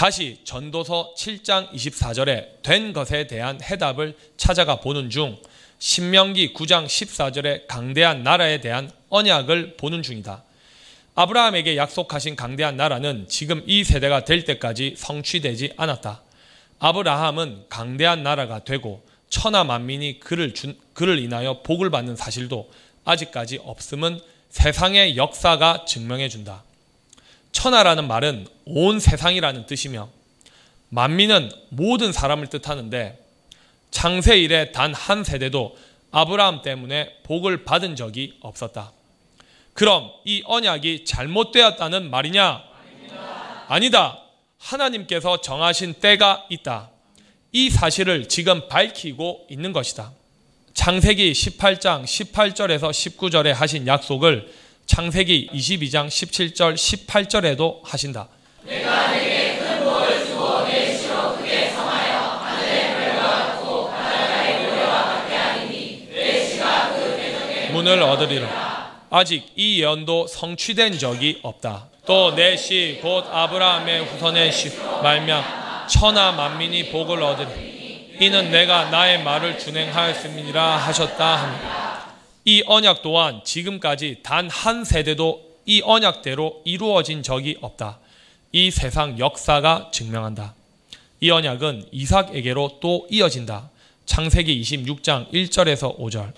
다시 0.00 0.38
전도서 0.44 1.12
7장 1.14 1.70
24절에 1.74 2.62
된 2.62 2.94
것에 2.94 3.26
대한 3.26 3.60
해답을 3.62 4.16
찾아가 4.38 4.76
보는 4.80 5.10
중 5.10 5.36
신명기 5.78 6.54
9장 6.54 6.86
14절에 6.86 7.66
강대한 7.66 8.22
나라에 8.22 8.62
대한 8.62 8.90
언약을 9.10 9.76
보는 9.76 10.02
중이다. 10.02 10.42
아브라함에게 11.16 11.76
약속하신 11.76 12.34
강대한 12.34 12.78
나라는 12.78 13.26
지금 13.28 13.62
이 13.66 13.84
세대가 13.84 14.24
될 14.24 14.46
때까지 14.46 14.94
성취되지 14.96 15.74
않았다. 15.76 16.22
아브라함은 16.78 17.66
강대한 17.68 18.22
나라가 18.22 18.64
되고 18.64 19.04
천하 19.28 19.64
만민이 19.64 20.18
그를 20.18 20.54
준, 20.54 20.78
그를 20.94 21.18
인하여 21.18 21.60
복을 21.60 21.90
받는 21.90 22.16
사실도 22.16 22.70
아직까지 23.04 23.60
없음은 23.64 24.18
세상의 24.48 25.18
역사가 25.18 25.84
증명해 25.86 26.30
준다. 26.30 26.64
천하라는 27.52 28.06
말은 28.06 28.46
온 28.64 29.00
세상이라는 29.00 29.66
뜻이며 29.66 30.08
만민은 30.90 31.50
모든 31.70 32.12
사람을 32.12 32.48
뜻하는데 32.48 33.18
창세 33.90 34.38
이래 34.38 34.72
단 34.72 34.92
한 34.92 35.24
세대도 35.24 35.76
아브라함 36.12 36.62
때문에 36.62 37.18
복을 37.22 37.64
받은 37.64 37.96
적이 37.96 38.36
없었다. 38.40 38.92
그럼 39.74 40.10
이 40.24 40.42
언약이 40.44 41.04
잘못되었다는 41.04 42.10
말이냐? 42.10 42.62
아니다. 43.68 44.20
하나님께서 44.58 45.40
정하신 45.40 45.94
때가 45.94 46.46
있다. 46.50 46.90
이 47.52 47.70
사실을 47.70 48.28
지금 48.28 48.68
밝히고 48.68 49.46
있는 49.48 49.72
것이다. 49.72 50.12
창세기 50.74 51.32
18장 51.32 52.04
18절에서 52.04 52.90
19절에 52.90 53.52
하신 53.52 53.86
약속을 53.86 54.52
창세기 54.90 55.50
22장 55.54 56.08
17절 56.08 56.74
18절에도 56.74 57.78
하신다. 57.84 58.26
문을 67.72 68.02
얻으리라. 68.02 68.90
아직 69.10 69.46
이 69.56 69.80
예언도 69.80 70.26
성취된 70.26 70.98
적이 70.98 71.38
없다. 71.42 71.86
또 72.06 72.34
내 72.34 72.56
시 72.56 72.98
곧 73.02 73.24
아브라함의 73.30 74.04
후손의 74.06 74.52
시 74.52 74.70
말며 75.02 75.44
천하 75.88 76.32
만민이 76.32 76.90
복을 76.90 77.22
얻으리. 77.22 78.16
이는 78.20 78.50
내가 78.50 78.90
나의 78.90 79.22
말을 79.22 79.58
준행하였음이니라 79.58 80.76
하셨다 80.76 81.36
합니다. 81.36 81.89
이 82.50 82.64
언약 82.66 83.02
또한 83.02 83.42
지금까지 83.44 84.18
단 84.24 84.48
한 84.48 84.84
세대도 84.84 85.40
이 85.66 85.82
언약대로 85.84 86.62
이루어진 86.64 87.22
적이 87.22 87.56
없다. 87.60 88.00
이 88.50 88.72
세상 88.72 89.20
역사가 89.20 89.90
증명한다. 89.92 90.54
이 91.20 91.30
언약은 91.30 91.86
이삭에게로 91.92 92.78
또 92.80 93.06
이어진다. 93.08 93.70
창세기 94.04 94.60
26장 94.62 95.30
1절에서 95.32 95.96
5절. 95.96 96.32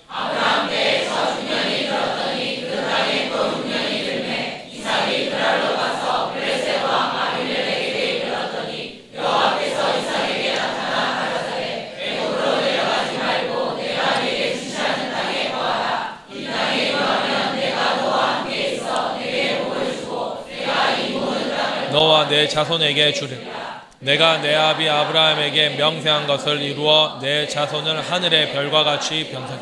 내 22.27 22.47
자손에게 22.47 23.13
주리. 23.13 23.37
내가 23.99 24.41
내 24.41 24.53
아비 24.53 24.89
아브라함에게 24.89 25.71
명세한 25.71 26.27
것을 26.27 26.61
이루어 26.61 27.19
내 27.21 27.47
자손을 27.47 28.01
하늘의 28.01 28.51
별과 28.51 28.83
같이 28.83 29.29
변성. 29.31 29.59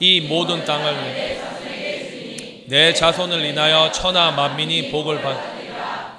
이 0.00 0.22
모든 0.22 0.64
땅을 0.64 0.94
내 2.66 2.92
자손을 2.92 3.44
인하여 3.44 3.92
천하 3.92 4.32
만민이 4.32 4.90
복을 4.90 5.22
받. 5.22 5.54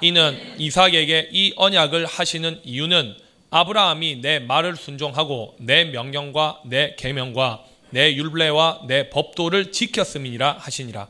이는 0.00 0.38
이삭에게 0.58 1.28
이 1.32 1.52
언약을 1.56 2.06
하시는 2.06 2.60
이유는 2.64 3.16
아브라함이 3.50 4.20
내 4.22 4.38
말을 4.38 4.76
순종하고 4.76 5.56
내 5.58 5.84
명령과 5.84 6.60
내 6.64 6.94
계명과 6.96 7.64
내 7.90 8.14
율례와 8.14 8.82
내 8.86 9.10
법도를 9.10 9.72
지켰음이니라 9.72 10.56
하시니라. 10.58 11.08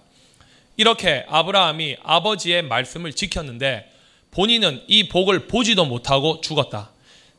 이렇게 0.76 1.24
아브라함이 1.28 1.96
아버지의 2.02 2.62
말씀을 2.62 3.12
지켰는데 3.12 3.90
본인은 4.36 4.82
이 4.86 5.08
복을 5.08 5.46
보지도 5.46 5.86
못하고 5.86 6.42
죽었다. 6.42 6.90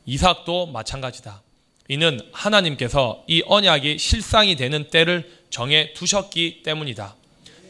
이삭도 0.04 0.66
마찬가지다. 0.66 1.42
이는 1.86 2.20
하나님께서 2.32 3.22
이 3.28 3.40
언약이 3.46 3.98
실상이 3.98 4.56
되는 4.56 4.90
때를 4.90 5.30
정해 5.48 5.92
두셨기 5.92 6.64
때문이다. 6.64 7.14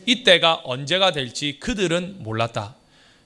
이 0.07 0.25
때가 0.25 0.63
언제가 0.65 1.13
될지 1.13 1.59
그들은 1.61 2.17
몰랐다. 2.21 2.77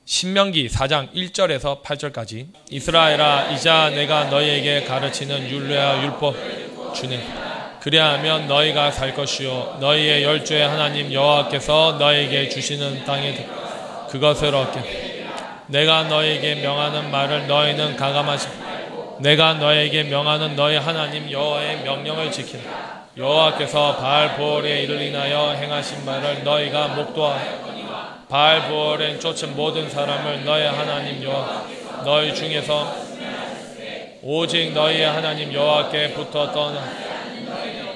신명기 0.05 0.67
4장 0.67 1.15
1절에서 1.15 1.85
8절까지 1.85 2.49
이스라엘아 2.69 3.53
이자 3.53 3.91
내가 3.91 4.25
너희에게 4.25 4.83
가르치는 4.83 5.49
율례와 5.49 6.03
율법 6.03 6.95
주님 6.97 7.21
그리하면 7.81 8.49
너희가 8.49 8.91
살 8.91 9.15
것이요 9.15 9.79
너희의 9.81 10.25
열조의 10.25 10.69
하나님 10.69 11.13
여호와께서 11.13 11.99
너희에게 12.01 12.49
주시는 12.49 13.05
땅에 13.05 13.47
그것을 14.11 14.53
얻게 14.57 15.12
내가 15.73 16.03
너에게 16.03 16.57
명하는 16.57 17.11
말을 17.11 17.47
너희는 17.47 17.97
가감하시 17.97 18.47
내가 19.21 19.55
너에게 19.55 20.03
명하는 20.03 20.55
너희 20.55 20.77
하나님 20.77 21.31
여호와의 21.31 21.79
명령을 21.79 22.31
지키라. 22.31 22.63
여호와께서 23.17 23.97
바알 23.97 24.37
보올에 24.37 24.83
이를 24.83 25.01
인하여 25.01 25.53
행하신 25.53 26.05
말을 26.05 26.45
너희가 26.45 26.89
목도하여 26.89 28.27
바알 28.29 28.69
보올엔 28.69 29.19
쫓은 29.19 29.57
모든 29.57 29.89
사람을 29.89 30.45
너희 30.45 30.65
하나님 30.67 31.23
여호와 31.23 31.65
너희 32.05 32.35
중에서 32.35 32.95
오직 34.23 34.73
너희의 34.73 35.07
하나님 35.07 35.55
여호와께 35.55 36.15
떠나 36.31 36.85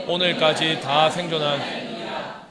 오늘까지 0.06 0.80
다 0.80 1.10
생존한 1.10 1.60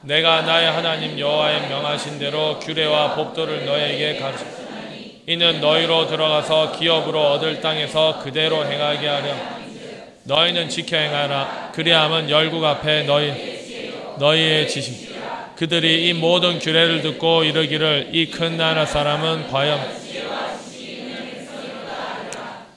내가 0.02 0.42
나의 0.42 0.70
하나님 0.70 1.18
여호와의 1.18 1.68
명하신 1.68 2.20
대로 2.20 2.60
규례와 2.60 3.16
법도를 3.16 3.64
너희에게 3.66 4.20
가르쳐 4.20 4.65
이는 5.28 5.60
너희로 5.60 6.06
들어가서 6.06 6.78
기업으로 6.78 7.20
얻을 7.32 7.60
땅에서 7.60 8.20
그대로 8.22 8.64
행하게 8.64 9.08
하려. 9.08 9.34
너희는 10.24 10.68
지켜 10.68 10.96
행하라 10.96 11.70
그리함은 11.74 12.30
열국 12.30 12.64
앞에 12.64 13.02
너희 13.02 13.32
너희의 14.18 14.68
지식. 14.68 15.16
그들이 15.56 16.08
이 16.08 16.12
모든 16.12 16.58
규례를 16.58 17.00
듣고 17.02 17.42
이르기를 17.44 18.10
이 18.12 18.30
큰 18.30 18.56
나라 18.56 18.84
사람은 18.86 19.48
과연 19.50 19.80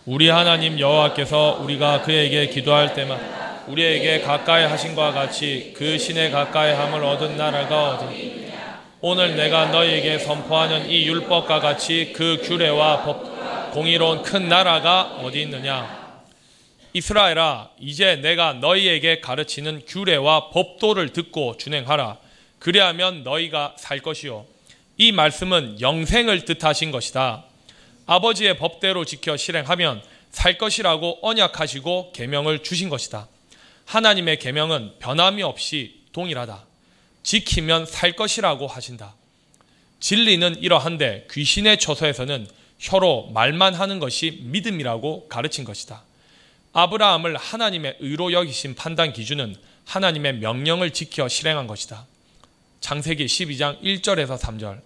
우리 0.06 0.30
하나님 0.30 0.80
여호와께서 0.80 1.60
우리가 1.62 2.02
그에게 2.02 2.48
기도할 2.48 2.94
때만 2.94 3.20
우리에게 3.68 4.22
가까이 4.22 4.64
하신 4.64 4.96
것과 4.96 5.12
같이 5.12 5.74
그 5.76 5.98
신의 6.00 6.32
가까이 6.32 6.74
함을 6.74 7.04
얻은 7.04 7.38
나라가 7.38 7.90
어디 7.90 8.49
오늘 9.02 9.38
내가 9.38 9.68
너희에게 9.68 10.20
선포하는 10.20 10.90
이 10.90 11.08
율법과 11.08 11.62
같이 11.62 12.12
그 12.14 12.42
규례와 12.44 13.04
법, 13.04 13.72
공의로운 13.72 14.24
큰 14.24 14.50
나라가 14.50 15.04
어디 15.24 15.42
있느냐? 15.44 16.22
이스라엘아, 16.92 17.70
이제 17.80 18.18
내가 18.18 18.52
너희에게 18.52 19.22
가르치는 19.22 19.84
규례와 19.88 20.50
법도를 20.50 21.14
듣고 21.14 21.56
준행하라. 21.56 22.18
그리하면 22.60 23.24
너희가 23.24 23.76
살 23.78 24.00
것이요. 24.00 24.46
이 24.98 25.14
말씀은 25.14 25.80
영생을 25.80 26.44
뜻하신 26.44 26.92
것이다. 26.92 27.46
아버지의 28.06 28.58
법대로 28.58 29.06
지켜 29.06 29.38
실행하면 29.38 30.02
살 30.32 30.58
것이라고 30.58 31.20
언약하시고 31.22 32.12
계명을 32.12 32.64
주신 32.64 32.90
것이다. 32.90 33.30
하나님의 33.86 34.40
계명은 34.40 34.96
변함이 35.00 35.42
없이 35.42 36.02
동일하다. 36.12 36.69
지키면 37.24 37.86
살 37.86 38.14
것이라고 38.14 38.68
하신다. 38.68 39.16
진리는 40.00 40.56
이러한데 40.62 41.28
귀신의 41.32 41.78
처소에서는 41.80 42.48
혀로 42.80 43.32
말만 43.34 43.74
하는 43.74 44.00
것이 44.00 44.40
믿음이라고 44.44 45.28
가르친 45.28 45.66
것이다. 45.66 46.04
아브라함을 46.74 47.36
하나님의 47.36 47.98
의로 48.00 48.32
여기신 48.32 48.76
판단 48.76 49.12
기준은 49.12 49.56
하나님의 49.86 50.36
명령을 50.36 50.92
지켜 50.92 51.28
실행한 51.28 51.68
것이다. 51.68 52.06
창세기 52.80 53.26
12장 53.26 53.82
1절에서 53.82 54.40
3절. 54.40 54.82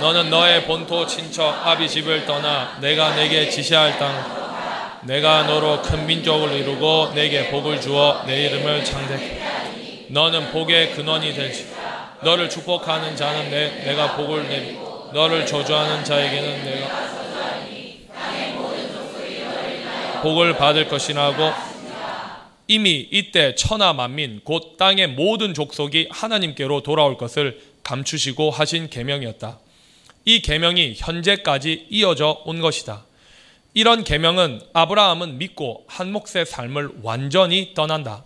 너는 0.00 0.28
너의 0.28 0.66
본토 0.66 1.06
친척 1.06 1.66
아비 1.66 1.88
집을 1.88 2.26
떠나 2.26 2.78
내가 2.80 3.14
내게 3.16 3.48
지시할 3.48 3.98
땅 3.98 5.00
내가 5.04 5.44
너로 5.44 5.82
큰 5.82 6.06
민족을 6.06 6.52
이루고 6.52 7.12
내게 7.14 7.48
복을 7.50 7.80
주어 7.80 8.24
내 8.26 8.44
이름을 8.46 8.84
창대 8.84 9.53
너는 10.08 10.52
복의 10.52 10.92
근원이 10.92 11.34
될지 11.34 11.66
너를 12.22 12.48
축복하는 12.48 13.16
자는 13.16 13.50
내, 13.50 13.84
내가 13.84 14.16
복을 14.16 14.48
내리 14.48 14.78
너를 15.12 15.46
저주하는 15.46 16.04
자에게는 16.04 16.64
내가 16.64 17.14
복을 20.22 20.56
받을 20.56 20.88
것이라고 20.88 21.52
이미 22.66 23.06
이때 23.10 23.54
천하 23.54 23.92
만민 23.92 24.40
곧 24.42 24.76
땅의 24.78 25.08
모든 25.08 25.52
족속이 25.52 26.08
하나님께로 26.10 26.82
돌아올 26.82 27.18
것을 27.18 27.60
감추시고 27.82 28.50
하신 28.50 28.88
계명이었다. 28.88 29.58
이 30.24 30.40
계명이 30.40 30.94
현재까지 30.96 31.88
이어져 31.90 32.42
온 32.46 32.62
것이다. 32.62 33.04
이런 33.74 34.04
계명은 34.04 34.62
아브라함은 34.72 35.36
믿고 35.36 35.84
한 35.88 36.10
몫의 36.12 36.46
삶을 36.46 37.00
완전히 37.02 37.74
떠난다. 37.74 38.24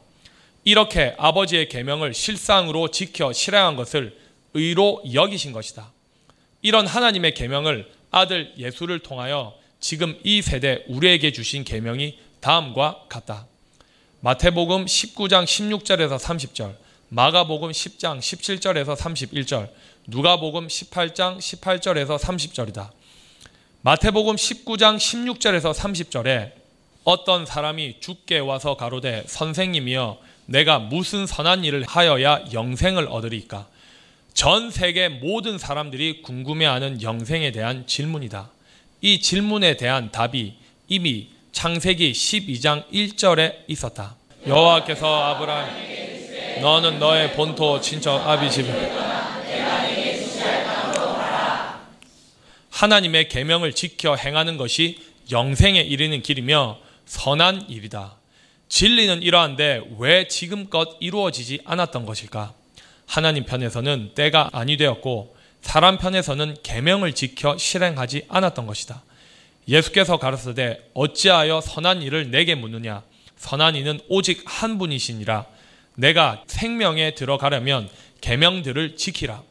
이렇게 0.68 1.14
아버지의 1.16 1.70
계명을 1.70 2.12
실상으로 2.12 2.90
지켜 2.90 3.32
실행한 3.32 3.74
것을 3.74 4.18
의로 4.52 5.02
여기신 5.14 5.52
것이다. 5.52 5.90
이런 6.60 6.86
하나님의 6.86 7.32
계명을 7.32 7.90
아들 8.10 8.52
예수를 8.58 8.98
통하여 8.98 9.54
지금 9.80 10.20
이 10.24 10.42
세대 10.42 10.84
우리에게 10.88 11.32
주신 11.32 11.64
계명이 11.64 12.18
다음과 12.40 13.04
같다. 13.08 13.46
마태복음 14.20 14.84
19장 14.84 15.46
16절에서 15.46 16.18
30절, 16.18 16.76
마가복음 17.08 17.70
10장 17.70 18.18
17절에서 18.18 18.94
31절, 18.94 19.70
누가복음 20.06 20.68
18장 20.68 21.38
18절에서 21.38 22.18
30절이다. 22.18 22.90
마태복음 23.80 24.36
19장 24.36 24.98
16절에서 24.98 25.72
30절에 25.72 26.52
어떤 27.04 27.46
사람이 27.46 28.00
죽게 28.00 28.40
와서 28.40 28.76
가로되 28.76 29.24
선생님이여 29.26 30.27
내가 30.48 30.78
무슨 30.78 31.26
선한 31.26 31.64
일을 31.64 31.84
하여야 31.86 32.42
영생을 32.54 33.06
얻으리까? 33.10 33.66
전 34.32 34.70
세계 34.70 35.08
모든 35.08 35.58
사람들이 35.58 36.22
궁금해하는 36.22 37.02
영생에 37.02 37.52
대한 37.52 37.86
질문이다. 37.86 38.48
이 39.02 39.20
질문에 39.20 39.76
대한 39.76 40.10
답이 40.10 40.54
이미 40.88 41.28
창세기 41.52 42.12
12장 42.12 42.90
1절에 42.90 43.56
있었다. 43.68 44.16
여호와께서 44.46 45.06
아브라함 45.24 45.68
너는 46.62 46.98
너의 46.98 47.34
본토 47.34 47.78
친척 47.82 48.26
아비 48.26 48.50
집을 48.50 49.08
하나님의 52.70 53.28
계명을 53.28 53.74
지켜 53.74 54.14
행하는 54.14 54.56
것이 54.56 54.98
영생에 55.30 55.80
이르는 55.80 56.22
길이며 56.22 56.78
선한 57.04 57.68
일이다. 57.68 58.17
진리는 58.68 59.22
이러한데 59.22 59.82
왜 59.98 60.28
지금껏 60.28 60.96
이루어지지 61.00 61.60
않았던 61.64 62.06
것일까? 62.06 62.52
하나님 63.06 63.44
편에서는 63.44 64.12
때가 64.14 64.50
아니 64.52 64.76
되었고 64.76 65.36
사람 65.62 65.98
편에서는 65.98 66.56
계명을 66.62 67.14
지켜 67.14 67.56
실행하지 67.56 68.26
않았던 68.28 68.66
것이다. 68.66 69.02
예수께서 69.66 70.18
가르쳐되 70.18 70.90
어찌하여 70.94 71.60
선한 71.60 72.02
일을 72.02 72.30
내게 72.30 72.54
묻느냐? 72.54 73.02
선한 73.36 73.76
이는 73.76 74.00
오직 74.08 74.42
한 74.46 74.78
분이시니라. 74.78 75.46
내가 75.94 76.42
생명에 76.46 77.14
들어가려면 77.14 77.88
계명들을 78.20 78.96
지키라. 78.96 79.42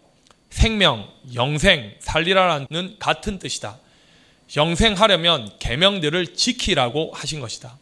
생명 0.50 1.08
영생 1.34 1.96
살리라라는 2.00 2.96
같은 3.00 3.38
뜻이다. 3.40 3.78
영생하려면 4.56 5.52
계명들을 5.60 6.36
지키라고 6.36 7.12
하신 7.14 7.42
것이다 7.42 7.78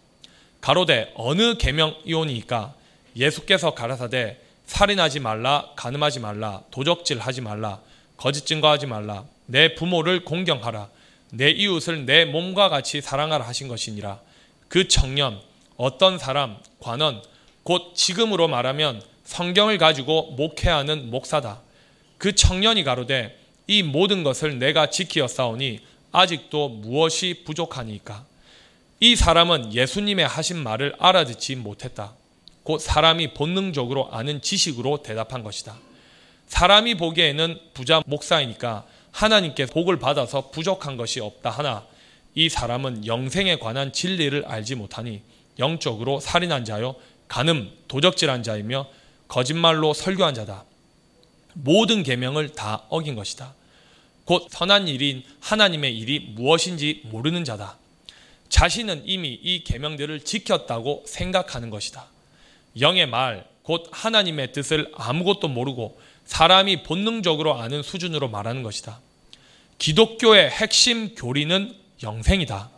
가로되 0.65 1.11
어느 1.13 1.59
계명이오니까 1.59 2.73
예수께서 3.15 3.75
가라사대 3.75 4.39
살인하지 4.65 5.19
말라 5.19 5.69
가늠하지 5.75 6.21
말라 6.21 6.63
도적질하지 6.71 7.41
말라 7.41 7.81
거짓 8.17 8.47
증거하지 8.47 8.87
말라 8.87 9.25
내 9.45 9.75
부모를 9.75 10.25
공경하라 10.25 10.89
내 11.29 11.51
이웃을 11.51 12.07
내 12.07 12.25
몸과 12.25 12.69
같이 12.69 12.99
사랑하라 12.99 13.45
하신 13.45 13.67
것이니라. 13.67 14.19
그 14.67 14.87
청년, 14.87 15.39
어떤 15.77 16.17
사람, 16.17 16.57
관원, 16.79 17.21
곧 17.61 17.93
지금으로 17.93 18.47
말하면 18.47 19.03
성경을 19.23 19.77
가지고 19.77 20.31
목회하는 20.31 21.11
목사다. 21.11 21.61
그 22.17 22.33
청년이 22.33 22.83
가로되 22.83 23.37
이 23.67 23.83
모든 23.83 24.23
것을 24.23 24.57
내가 24.57 24.89
지키어 24.89 25.27
싸우니 25.27 25.81
아직도 26.11 26.69
무엇이 26.69 27.43
부족하니까. 27.45 28.25
이 29.05 29.15
사람은 29.15 29.71
예수님의 29.71 30.27
하신 30.27 30.57
말을 30.57 30.95
알아듣지 30.97 31.57
못했다. 31.57 32.15
곧 32.63 32.79
사람이 32.79 33.35
본능적으로 33.35 34.09
아는 34.11 34.41
지식으로 34.41 35.03
대답한 35.03 35.43
것이다. 35.43 35.77
사람이 36.47 36.95
보기에는 36.95 37.59
부자 37.75 38.01
목사이니까 38.07 38.87
하나님께 39.11 39.67
복을 39.67 39.99
받아서 39.99 40.49
부족한 40.49 40.97
것이 40.97 41.19
없다 41.19 41.51
하나 41.51 41.85
이 42.33 42.49
사람은 42.49 43.05
영생에 43.05 43.59
관한 43.59 43.93
진리를 43.93 44.43
알지 44.47 44.73
못하니 44.73 45.21
영적으로 45.59 46.19
살인한 46.19 46.65
자요 46.65 46.95
간음 47.27 47.71
도적질한 47.87 48.41
자이며 48.41 48.87
거짓말로 49.27 49.93
설교한 49.93 50.33
자다. 50.33 50.65
모든 51.53 52.01
계명을 52.01 52.53
다 52.53 52.81
어긴 52.89 53.13
것이다. 53.13 53.53
곧 54.23 54.47
선한 54.49 54.87
일인 54.87 55.23
하나님의 55.41 55.95
일이 55.95 56.33
무엇인지 56.35 57.03
모르는 57.03 57.43
자다. 57.43 57.77
자신은 58.55 59.01
이미 59.05 59.37
이 59.43 59.65
계명들을 59.65 60.21
지켰다고 60.21 61.03
생각하는 61.05 61.69
것이다. 61.69 62.05
영의 62.79 63.05
말, 63.05 63.45
곧 63.63 63.85
하나님의 63.91 64.53
뜻을 64.53 64.93
아무것도 64.95 65.49
모르고 65.49 65.99
사람이 66.23 66.83
본능적으로 66.83 67.59
아는 67.59 67.83
수준으로 67.83 68.29
말하는 68.29 68.63
것이다. 68.63 69.01
기독교의 69.77 70.49
핵심 70.49 71.15
교리는 71.15 71.75
영생이다. 72.01 72.69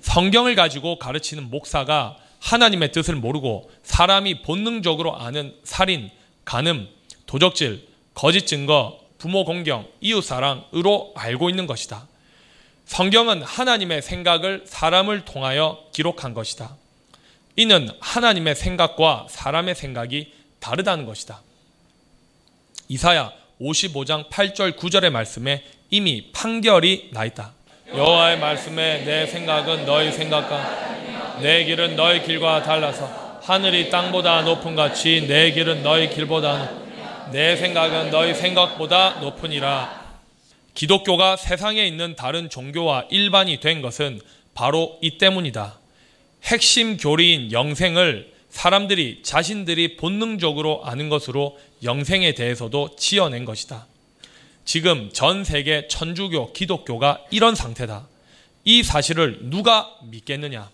성경을 0.00 0.54
가지고 0.54 0.98
가르치는 0.98 1.50
목사가 1.50 2.16
하나님의 2.38 2.92
뜻을 2.92 3.16
모르고 3.16 3.70
사람이 3.82 4.40
본능적으로 4.40 5.14
아는 5.14 5.54
살인, 5.62 6.08
간음, 6.46 6.88
도적질, 7.26 7.86
거짓 8.14 8.46
증거, 8.46 8.98
부모 9.18 9.44
공경, 9.44 9.86
이웃 10.00 10.22
사랑으로 10.22 11.12
알고 11.16 11.50
있는 11.50 11.66
것이다. 11.66 12.08
성경은 12.90 13.44
하나님의 13.44 14.02
생각을 14.02 14.64
사람을 14.66 15.24
통하여 15.24 15.78
기록한 15.92 16.34
것이다. 16.34 16.74
이는 17.54 17.88
하나님의 18.00 18.56
생각과 18.56 19.28
사람의 19.30 19.76
생각이 19.76 20.32
다르다는 20.58 21.06
것이다. 21.06 21.40
이사야 22.88 23.32
55장 23.60 24.28
8절 24.28 24.76
9절의 24.76 25.10
말씀에 25.10 25.62
이미 25.90 26.32
판결이 26.32 27.10
나 27.12 27.24
있다. 27.24 27.52
여호와의 27.94 28.40
말씀에 28.40 29.04
내 29.04 29.24
생각은 29.24 29.86
너희 29.86 30.10
생각과 30.10 31.38
내 31.42 31.62
길은 31.66 31.94
너희 31.94 32.24
길과 32.24 32.64
달라서 32.64 33.38
하늘이 33.44 33.88
땅보다 33.88 34.42
높은 34.42 34.74
같이 34.74 35.26
내 35.28 35.52
길은 35.52 35.84
너희 35.84 36.10
길보다 36.10 36.68
내 37.30 37.54
생각은 37.54 38.10
너희 38.10 38.34
생각보다 38.34 39.20
높으니라. 39.20 39.99
기독교가 40.80 41.36
세상에 41.36 41.86
있는 41.86 42.16
다른 42.16 42.48
종교와 42.48 43.04
일반이 43.10 43.60
된 43.60 43.82
것은 43.82 44.18
바로 44.54 44.98
이 45.02 45.18
때문이다. 45.18 45.78
핵심 46.44 46.96
교리인 46.96 47.52
영생을 47.52 48.32
사람들이 48.48 49.20
자신들이 49.22 49.98
본능적으로 49.98 50.80
아는 50.86 51.10
것으로 51.10 51.58
영생에 51.82 52.32
대해서도 52.32 52.96
지어낸 52.96 53.44
것이다. 53.44 53.88
지금 54.64 55.10
전 55.12 55.44
세계 55.44 55.86
천주교, 55.86 56.54
기독교가 56.54 57.26
이런 57.30 57.54
상태다. 57.54 58.08
이 58.64 58.82
사실을 58.82 59.50
누가 59.50 59.94
믿겠느냐? 60.04 60.70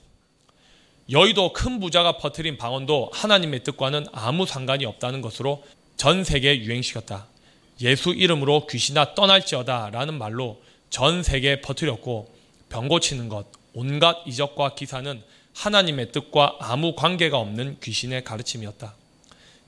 여의도 1.10 1.52
큰 1.52 1.80
부자가 1.80 2.18
퍼뜨린 2.18 2.58
방언도 2.58 3.10
하나님의 3.12 3.64
뜻과는 3.64 4.06
아무 4.12 4.46
상관이 4.46 4.84
없다는 4.84 5.20
것으로 5.20 5.64
전 5.96 6.22
세계에 6.22 6.58
유행시켰다. 6.58 7.26
예수 7.80 8.10
이름으로 8.10 8.66
귀신아 8.66 9.14
떠날지어다 9.14 9.90
라는 9.90 10.14
말로 10.14 10.62
전 10.90 11.22
세계에 11.22 11.60
퍼뜨렸고 11.60 12.34
병 12.68 12.88
고치는 12.88 13.28
것, 13.28 13.46
온갖 13.74 14.22
이적과 14.26 14.74
기사는 14.74 15.22
하나님의 15.54 16.12
뜻과 16.12 16.56
아무 16.60 16.94
관계가 16.94 17.38
없는 17.38 17.78
귀신의 17.82 18.24
가르침이었다. 18.24 18.94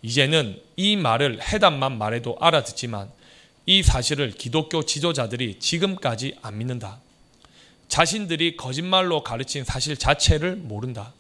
이제는 0.02 0.60
이 0.76 0.96
말을 0.96 1.40
해답만 1.42 1.98
말해도 1.98 2.36
알아듣지만 2.40 3.10
이 3.66 3.82
사실을 3.82 4.30
기독교 4.32 4.84
지도자들이 4.84 5.58
지금까지 5.58 6.36
안 6.40 6.58
믿는다. 6.58 7.00
자신들이 7.88 8.56
거짓말로 8.56 9.22
가르친 9.22 9.64
사실 9.64 9.96
자체를 9.96 10.56
모른다. 10.56 11.12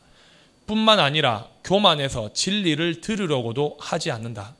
뿐만 0.66 1.00
아니라 1.00 1.48
교만해서 1.64 2.32
진리를 2.32 3.00
들으려고도 3.00 3.78
하지 3.80 4.10
않는다. 4.10 4.54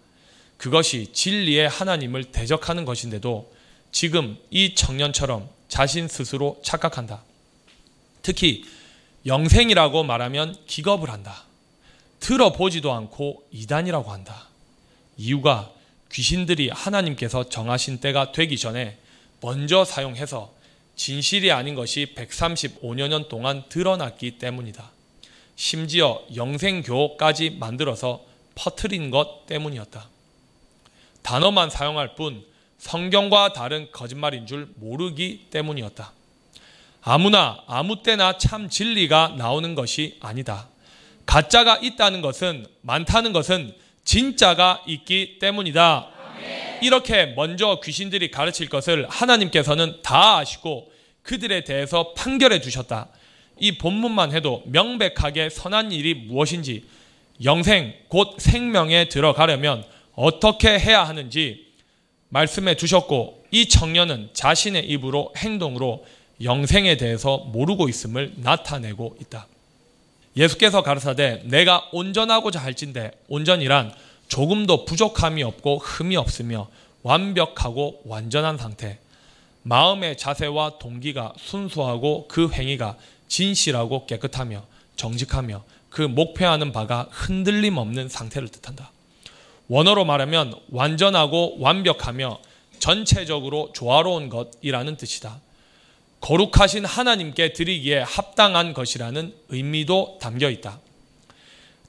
그것이 0.59 1.13
진리의 1.13 1.69
하나님을 1.69 2.25
대적하는 2.25 2.85
것인데도 2.85 3.51
지금 3.91 4.37
이 4.51 4.75
청년처럼 4.75 5.49
자신 5.69 6.09
스스로 6.09 6.61
착각한다. 6.63 7.23
특히 8.23 8.65
영생이라고 9.25 10.03
말하면 10.03 10.57
기겁을 10.67 11.11
한다. 11.11 11.45
들어보지도 12.21 12.93
않고 12.93 13.45
이단이라고 13.53 14.11
한다. 14.11 14.49
이유가 15.17 15.73
귀신들이 16.13 16.71
하나님께서 16.71 17.49
정하신 17.49 18.01
때가 18.01 18.33
되기 18.33 18.59
전에 18.59 18.99
먼저 19.41 19.85
사용해서 19.85 20.53
진실이 20.97 21.53
아닌 21.53 21.75
것이 21.75 22.15
135여 22.17 23.09
년 23.09 23.29
동안 23.29 23.63
드러났기 23.69 24.39
때문이다. 24.39 24.91
심지어 25.55 26.23
영생교까지 26.35 27.51
만들어서 27.51 28.25
퍼트린 28.57 29.11
것 29.11 29.47
때문이었다. 29.47 30.09
단어만 31.23 31.71
사용할 31.71 32.15
뿐 32.15 32.45
성경과 32.79 33.53
다른 33.53 33.89
거짓말인 33.93 34.47
줄 34.47 34.69
모르기 34.77 35.47
때문이었다. 35.51 36.13
아무나 37.03 37.63
아무 37.67 38.03
때나 38.03 38.39
참 38.39 38.69
진리가 38.69 39.35
나오는 39.37 39.75
것이 39.75 40.17
아니다. 40.21 40.69
가짜가 41.27 41.79
있다는 41.79 42.21
것은 42.23 42.67
많다는 42.81 43.33
것은 43.33 43.75
진짜가 44.05 44.85
있기 44.87 45.39
때문이다. 45.39 46.09
이렇게 46.81 47.27
먼저 47.27 47.81
귀신들이 47.83 48.31
가르칠 48.31 48.69
것을 48.69 49.07
하나님께서는 49.09 50.01
다 50.03 50.39
아시고 50.39 50.91
그들에 51.23 51.65
대해서 51.65 52.15
판결해 52.15 52.61
주셨다. 52.61 53.09
이 53.59 53.77
본문만 53.77 54.33
해도 54.33 54.63
명백하게 54.67 55.51
선한 55.51 55.93
일이 55.93 56.15
무엇인지 56.15 56.85
영생 57.45 57.95
곧 58.09 58.37
생명에 58.39 59.09
들어가려면 59.09 59.85
어떻게 60.21 60.81
해야 60.81 61.07
하는지 61.07 61.65
말씀해 62.31 62.75
주셨고 62.75 63.45
이 63.53 63.69
청년은 63.69 64.31
자신의 64.33 64.91
입으로 64.91 65.33
행동으로 65.37 66.05
영생에 66.43 66.97
대해서 66.97 67.39
모르고 67.39 67.89
있음을 67.89 68.33
나타내고 68.39 69.17
있다. 69.21 69.47
예수께서 70.37 70.83
가르사되 70.83 71.45
내가 71.45 71.89
온전하고자 71.93 72.59
할진대 72.61 73.13
온전이란 73.29 73.95
조금도 74.27 74.87
부족함이 74.87 75.45
없고 75.45 75.79
흠이 75.79 76.17
없으며 76.17 76.69
완벽하고 77.05 78.03
완전한 78.05 78.59
상태. 78.59 78.99
마음의 79.63 80.19
자세와 80.19 80.79
동기가 80.81 81.33
순수하고 81.39 82.27
그 82.27 82.51
행위가 82.51 82.97
진실하고 83.29 84.07
깨끗하며 84.07 84.65
정직하며 84.97 85.63
그 85.91 86.03
목표하는 86.03 86.73
바가 86.73 87.07
흔들림 87.13 87.77
없는 87.77 88.09
상태를 88.09 88.49
뜻한다. 88.49 88.91
원어로 89.69 90.05
말하면 90.05 90.55
완전하고 90.71 91.59
완벽하며 91.61 92.39
전체적으로 92.79 93.71
조화로운 93.75 94.29
것이라는 94.29 94.97
뜻이다. 94.97 95.41
거룩하신 96.21 96.85
하나님께 96.85 97.53
드리기에 97.53 98.01
합당한 98.01 98.73
것이라는 98.73 99.35
의미도 99.49 100.19
담겨 100.21 100.51
있다. 100.51 100.81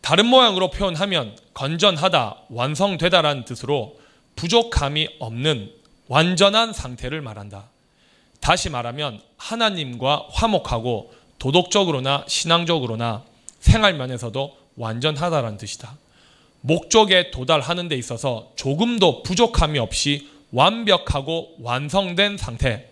다른 0.02 0.26
모양으로 0.28 0.70
표현하면 0.70 1.36
건전하다, 1.54 2.44
완성되다라는 2.50 3.46
뜻으로 3.46 4.00
부족함이 4.36 5.08
없는 5.20 5.72
완전한 6.08 6.74
상태를 6.74 7.22
말한다. 7.22 7.70
다시 8.40 8.70
말하면 8.70 9.22
하나님과 9.38 10.28
화목하고 10.32 11.14
도덕적으로나 11.38 12.26
신앙적으로나 12.28 13.24
생활면에서도 13.60 14.58
완전하다라는 14.78 15.58
뜻이다. 15.58 15.98
목적에 16.62 17.32
도달하는 17.32 17.88
데 17.88 17.96
있어서 17.96 18.52
조금도 18.56 19.24
부족함이 19.24 19.80
없이 19.80 20.28
완벽하고 20.52 21.56
완성된 21.62 22.38
상태. 22.38 22.90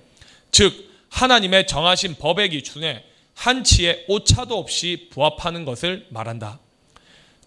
즉, 0.51 0.88
하나님의 1.09 1.67
정하신 1.67 2.15
법의 2.15 2.50
기준에 2.50 3.03
한치의 3.33 4.05
오차도 4.07 4.57
없이 4.57 5.09
부합하는 5.12 5.65
것을 5.65 6.05
말한다. 6.09 6.59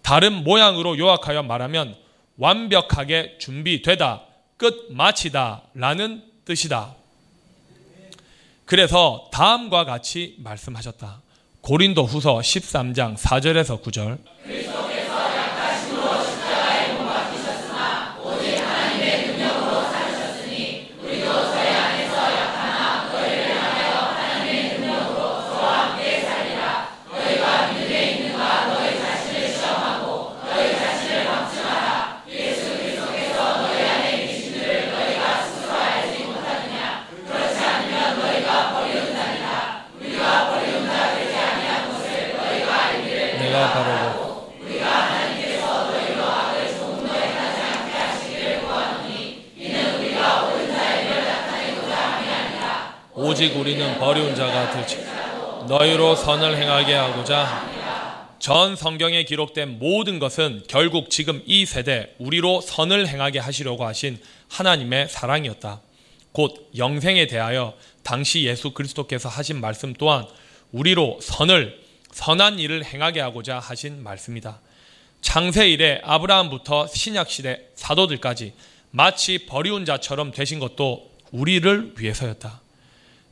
다른 0.01 0.43
모양으로 0.43 0.97
요약하여 0.97 1.43
말하면 1.43 1.95
완벽하게 2.37 3.37
준비되다, 3.39 4.23
끝 4.57 4.87
마치다 4.89 5.63
라는 5.73 6.23
뜻이다. 6.45 6.95
그래서 8.65 9.29
다음과 9.31 9.85
같이 9.85 10.35
말씀하셨다. 10.39 11.21
고린도 11.61 12.05
후서 12.05 12.39
13장 12.39 13.17
4절에서 13.17 13.83
9절. 13.83 14.80
선을 56.21 56.55
행하게 56.55 56.93
하고자 56.93 58.37
전 58.37 58.75
성경에 58.75 59.23
기록된 59.23 59.79
모든 59.79 60.19
것은 60.19 60.61
결국 60.67 61.09
지금 61.09 61.41
이 61.47 61.65
세대 61.65 62.13
우리로 62.19 62.61
선을 62.61 63.07
행하게 63.07 63.39
하시려고 63.39 63.87
하신 63.87 64.19
하나님의 64.47 65.09
사랑이었다. 65.09 65.81
곧 66.31 66.69
영생에 66.77 67.25
대하여 67.25 67.73
당시 68.03 68.43
예수 68.43 68.69
그리스도께서 68.69 69.29
하신 69.29 69.59
말씀 69.61 69.93
또한 69.93 70.27
우리로 70.71 71.17
선을 71.21 71.81
선한 72.11 72.59
일을 72.59 72.85
행하게 72.85 73.19
하고자 73.19 73.57
하신 73.57 74.03
말씀이다. 74.03 74.59
창세 75.21 75.69
이래 75.69 76.01
아브라함부터 76.03 76.85
신약 76.85 77.31
시대 77.31 77.67
사도들까지 77.73 78.53
마치 78.91 79.47
버리운 79.47 79.85
자처럼 79.85 80.31
되신 80.31 80.59
것도 80.59 81.09
우리를 81.31 81.95
위해서였다. 81.97 82.61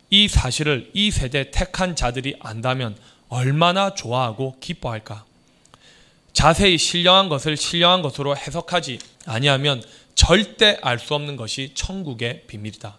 이 0.09 0.27
사실을 0.27 0.89
이 0.93 1.11
세대 1.11 1.51
택한 1.51 1.95
자들이 1.95 2.35
안다면 2.39 2.95
얼마나 3.29 3.93
좋아하고 3.93 4.55
기뻐할까? 4.59 5.25
자세히 6.33 6.77
신령한 6.77 7.29
것을 7.29 7.57
신령한 7.57 8.01
것으로 8.01 8.35
해석하지 8.35 8.99
아니하면 9.25 9.83
절대 10.15 10.77
알 10.81 10.99
수 10.99 11.13
없는 11.13 11.35
것이 11.35 11.71
천국의 11.75 12.43
비밀이다. 12.47 12.97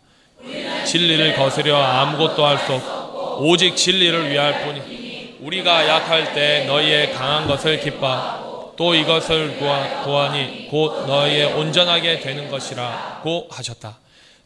진리를 0.87 1.37
거스려 1.37 1.77
아무것도 1.77 2.45
할 2.47 2.59
수 2.59 2.73
없고 2.75 3.49
오직 3.49 3.77
진리를 3.77 4.31
위할 4.31 4.65
뿐이 4.65 5.37
우리가 5.41 5.89
약할 5.89 6.33
때 6.35 6.65
너희의 6.67 7.13
강한 7.13 7.47
것을 7.49 7.81
기뻐 7.81 8.75
또 8.77 8.95
이것을 8.95 9.59
구하 9.59 10.33
니 10.35 10.69
곧 10.71 11.07
너희의 11.07 11.53
온전하게 11.55 12.21
되는 12.21 12.49
것이라고 12.51 13.49
하셨다. 13.51 13.99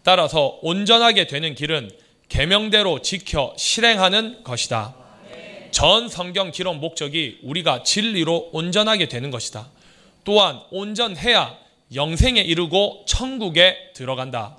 따라서 0.02 0.58
온전하게 0.62 1.26
되는 1.26 1.54
길은 1.54 1.90
계명대로 2.34 3.00
지켜 3.00 3.54
실행하는 3.56 4.42
것이다. 4.42 4.92
전 5.70 6.08
성경 6.08 6.50
기록 6.50 6.74
목적이 6.78 7.38
우리가 7.44 7.84
진리로 7.84 8.50
온전하게 8.52 9.06
되는 9.06 9.30
것이다. 9.30 9.68
또한 10.24 10.60
온전해야 10.72 11.56
영생에 11.94 12.40
이르고 12.40 13.04
천국에 13.06 13.92
들어간다. 13.94 14.56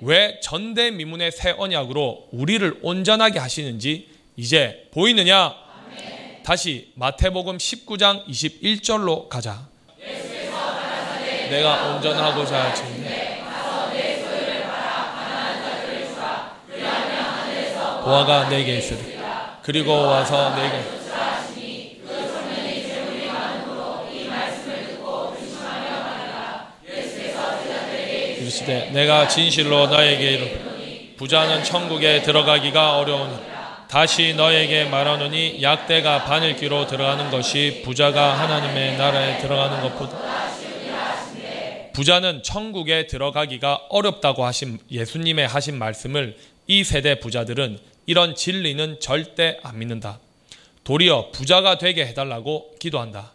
왜 0.00 0.38
전대미문의 0.40 1.32
새 1.32 1.50
언약으로 1.58 2.28
우리를 2.30 2.78
온전하게 2.82 3.40
하시는지 3.40 4.08
이제 4.36 4.88
보이느냐? 4.92 5.56
다시 6.44 6.92
마태복음 6.94 7.58
19장 7.58 8.28
21절로 8.28 9.28
가자. 9.28 9.66
내가 11.50 11.96
온전하고자 11.96 12.56
하 12.56 13.17
보아가 18.08 18.48
내게 18.48 18.78
있으리 18.78 19.18
그리고 19.60 19.92
와서 19.92 20.56
내게 20.56 20.82
이르시되 28.40 28.92
내가 28.92 29.28
진실로 29.28 29.88
너에게 29.88 30.30
이르 30.32 30.46
부자는 31.18 31.62
천국에 31.64 32.22
들어가기가 32.22 32.96
어려우니 32.96 33.36
다시 33.90 34.32
너에게 34.32 34.84
말하노니 34.84 35.62
약대가 35.62 36.24
바늘 36.24 36.56
귀로 36.56 36.86
들어가는 36.86 37.30
것이 37.30 37.82
부자가 37.84 38.38
하나님의 38.38 38.96
나라에 38.96 39.38
들어가는 39.38 39.82
것보다. 39.82 40.18
부자는 41.92 42.42
천국에 42.42 43.06
들어가기가 43.06 43.86
어렵다고 43.88 44.44
하신 44.44 44.78
예수님의 44.90 45.48
하신 45.48 45.78
말씀을 45.78 46.36
이 46.68 46.84
세대 46.84 47.18
부자들은 47.18 47.78
이런 48.08 48.34
진리는 48.34 49.00
절대 49.00 49.58
안 49.62 49.78
믿는다. 49.78 50.18
도리어 50.82 51.30
부자가 51.30 51.76
되게 51.76 52.06
해달라고 52.06 52.74
기도한다. 52.80 53.32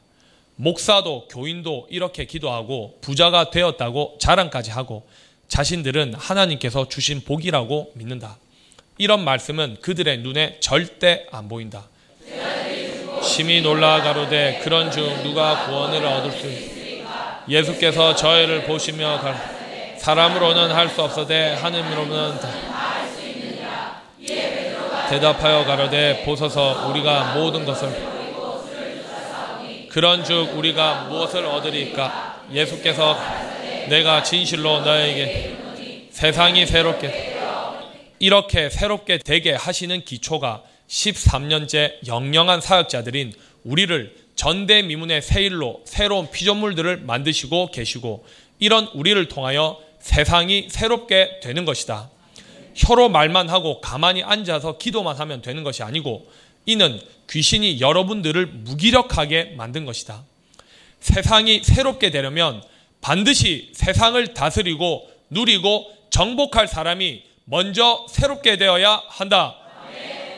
목사도 0.55 1.27
교인도 1.27 1.85
이렇게 1.91 2.25
기도하고 2.25 2.97
부자가 2.99 3.51
되었다고 3.51 4.17
자랑까지 4.19 4.71
하고 4.71 5.07
자신들은 5.47 6.15
하나님께서 6.15 6.89
주신 6.89 7.21
복이라고 7.21 7.91
믿는다. 7.93 8.37
이런 8.97 9.23
말씀은 9.23 9.77
그들의 9.79 10.17
눈에 10.17 10.57
절대 10.59 11.27
안 11.31 11.47
보인다. 11.47 11.87
심히 13.21 13.61
놀라 13.61 14.01
가로되 14.01 14.59
그런 14.63 14.91
중 14.91 15.21
누가 15.21 15.67
구원을 15.67 16.03
얻을 16.03 16.31
수 16.31 16.47
있습니까? 16.49 17.45
예수께서 17.47 18.15
저희를 18.15 18.63
보시며 18.63 19.21
사람으로는 19.99 20.71
할 20.71 20.89
수 20.89 21.03
없어되 21.03 21.53
하느님으로는 21.53 22.72
대답하여 25.09 25.65
가로되 25.65 26.23
보소서 26.23 26.87
우리가 26.89 27.35
모든 27.35 27.65
것을 27.65 27.89
그런즉 29.89 30.57
우리가 30.57 31.05
무엇을 31.05 31.45
얻으리까 31.45 32.43
예수께서 32.51 33.17
내가 33.89 34.23
진실로 34.23 34.81
너에게 34.81 35.55
세상이 36.11 36.65
새롭게 36.65 37.33
이렇게 38.19 38.69
새롭게 38.69 39.19
되게 39.19 39.53
하시는 39.53 40.03
기초가 40.03 40.63
13년째 40.87 42.07
영영한 42.07 42.61
사역자들인 42.61 43.33
우리를 43.63 44.15
전대미문의 44.35 45.21
세일로 45.21 45.81
새로운 45.85 46.29
피조물들을 46.31 46.97
만드시고 46.97 47.71
계시고 47.71 48.25
이런 48.59 48.87
우리를 48.93 49.27
통하여 49.27 49.79
세상이 49.99 50.67
새롭게 50.69 51.39
되는 51.41 51.65
것이다. 51.65 52.09
혀로 52.75 53.09
말만 53.09 53.49
하고 53.49 53.81
가만히 53.81 54.23
앉아서 54.23 54.77
기도만 54.77 55.17
하면 55.17 55.41
되는 55.41 55.63
것이 55.63 55.83
아니고 55.83 56.29
이는 56.65 56.99
귀신이 57.29 57.79
여러분들을 57.81 58.45
무기력하게 58.47 59.53
만든 59.57 59.85
것이다. 59.85 60.23
세상이 60.99 61.63
새롭게 61.63 62.09
되려면 62.11 62.63
반드시 63.01 63.71
세상을 63.73 64.33
다스리고 64.33 65.09
누리고 65.29 65.91
정복할 66.09 66.67
사람이 66.67 67.23
먼저 67.45 68.05
새롭게 68.09 68.57
되어야 68.57 69.03
한다. 69.07 69.57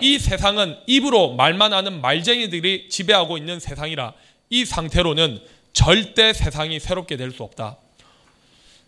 이 0.02 0.18
세상은 0.20 0.78
입으로 0.88 1.34
말만 1.34 1.72
하는 1.74 2.02
말쟁이들이 2.02 2.90
지배하고 2.90 3.38
있는 3.38 3.60
세상이라 3.60 4.14
이 4.50 4.66
상태로는 4.66 5.40
절대 5.74 6.34
세상이 6.34 6.80
새롭게 6.80 7.18
될 7.18 7.32
수 7.32 7.44
없다. 7.44 7.78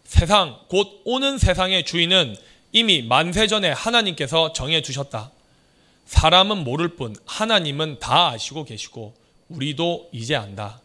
세상, 0.04 0.58
곧 0.70 1.02
오는 1.04 1.38
세상의 1.38 1.84
주인은 1.84 2.36
이미 2.72 3.02
만세 3.02 3.48
전에 3.48 3.72
하나님께서 3.72 4.54
정해 4.54 4.82
두셨다. 4.82 5.32
사람은 6.06 6.64
모를 6.64 6.90
뿐 6.90 7.16
하나님은 7.26 8.00
다 8.00 8.30
아시고 8.30 8.66
계시고 8.66 9.14
우리도 9.50 10.10
이제 10.12 10.36
안다. 10.36 10.82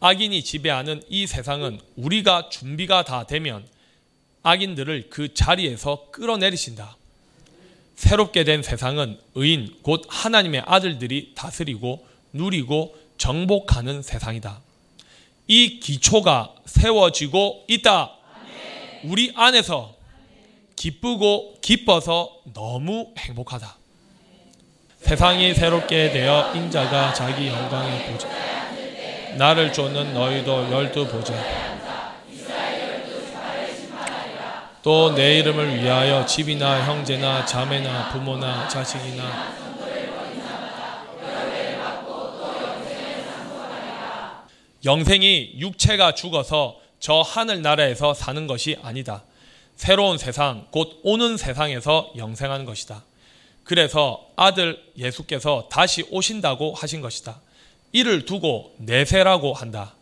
악인이 0.00 0.42
지배하는 0.42 1.02
이 1.08 1.26
세상은 1.26 1.78
우리가 1.96 2.48
준비가 2.48 3.04
다 3.04 3.26
되면 3.26 3.66
악인들을 4.42 5.10
그 5.10 5.34
자리에서 5.34 6.06
끌어내리신다. 6.10 6.96
새롭게 7.96 8.44
된 8.44 8.62
세상은 8.62 9.18
의인 9.34 9.76
곧 9.82 10.06
하나님의 10.08 10.62
아들들이 10.64 11.32
다스리고 11.34 12.06
누리고 12.32 12.96
정복하는 13.18 14.00
세상이다. 14.00 14.62
이 15.48 15.80
기초가 15.80 16.54
세워지고 16.64 17.64
있다. 17.68 18.16
우리 19.04 19.32
안에서 19.34 19.99
기쁘고 20.80 21.56
기뻐서 21.60 22.30
너무 22.54 23.12
행복하다. 23.18 23.76
세상이 24.96 25.52
새롭게 25.52 26.10
되어 26.10 26.54
인자가 26.54 27.12
자기 27.12 27.48
영광의 27.48 28.06
보좌 28.06 28.26
나를 29.36 29.74
쫓는 29.74 30.14
너희도 30.14 30.72
열두 30.72 31.06
보좌 31.08 31.34
또 34.82 35.14
내 35.14 35.38
이름을 35.40 35.82
위하여 35.82 36.24
집이나 36.24 36.86
형제나 36.86 37.44
자매나 37.44 38.08
부모나 38.12 38.66
자식이나 38.66 39.60
영생이 44.82 45.56
육체가 45.58 46.14
죽어서 46.14 46.78
저 46.98 47.20
하늘 47.20 47.60
나라에서 47.60 48.14
사는 48.14 48.46
것이 48.46 48.78
아니다. 48.82 49.24
새로운 49.80 50.18
세상, 50.18 50.66
곧 50.72 51.00
오는 51.04 51.38
세상에서 51.38 52.12
영생하는 52.14 52.66
것이다. 52.66 53.02
그래서 53.64 54.28
아들 54.36 54.78
예수께서 54.98 55.70
다시 55.72 56.04
오신다고 56.10 56.74
하신 56.74 57.00
것이다. 57.00 57.40
이를 57.92 58.26
두고 58.26 58.74
내세라고 58.76 59.54
한다. 59.54 59.94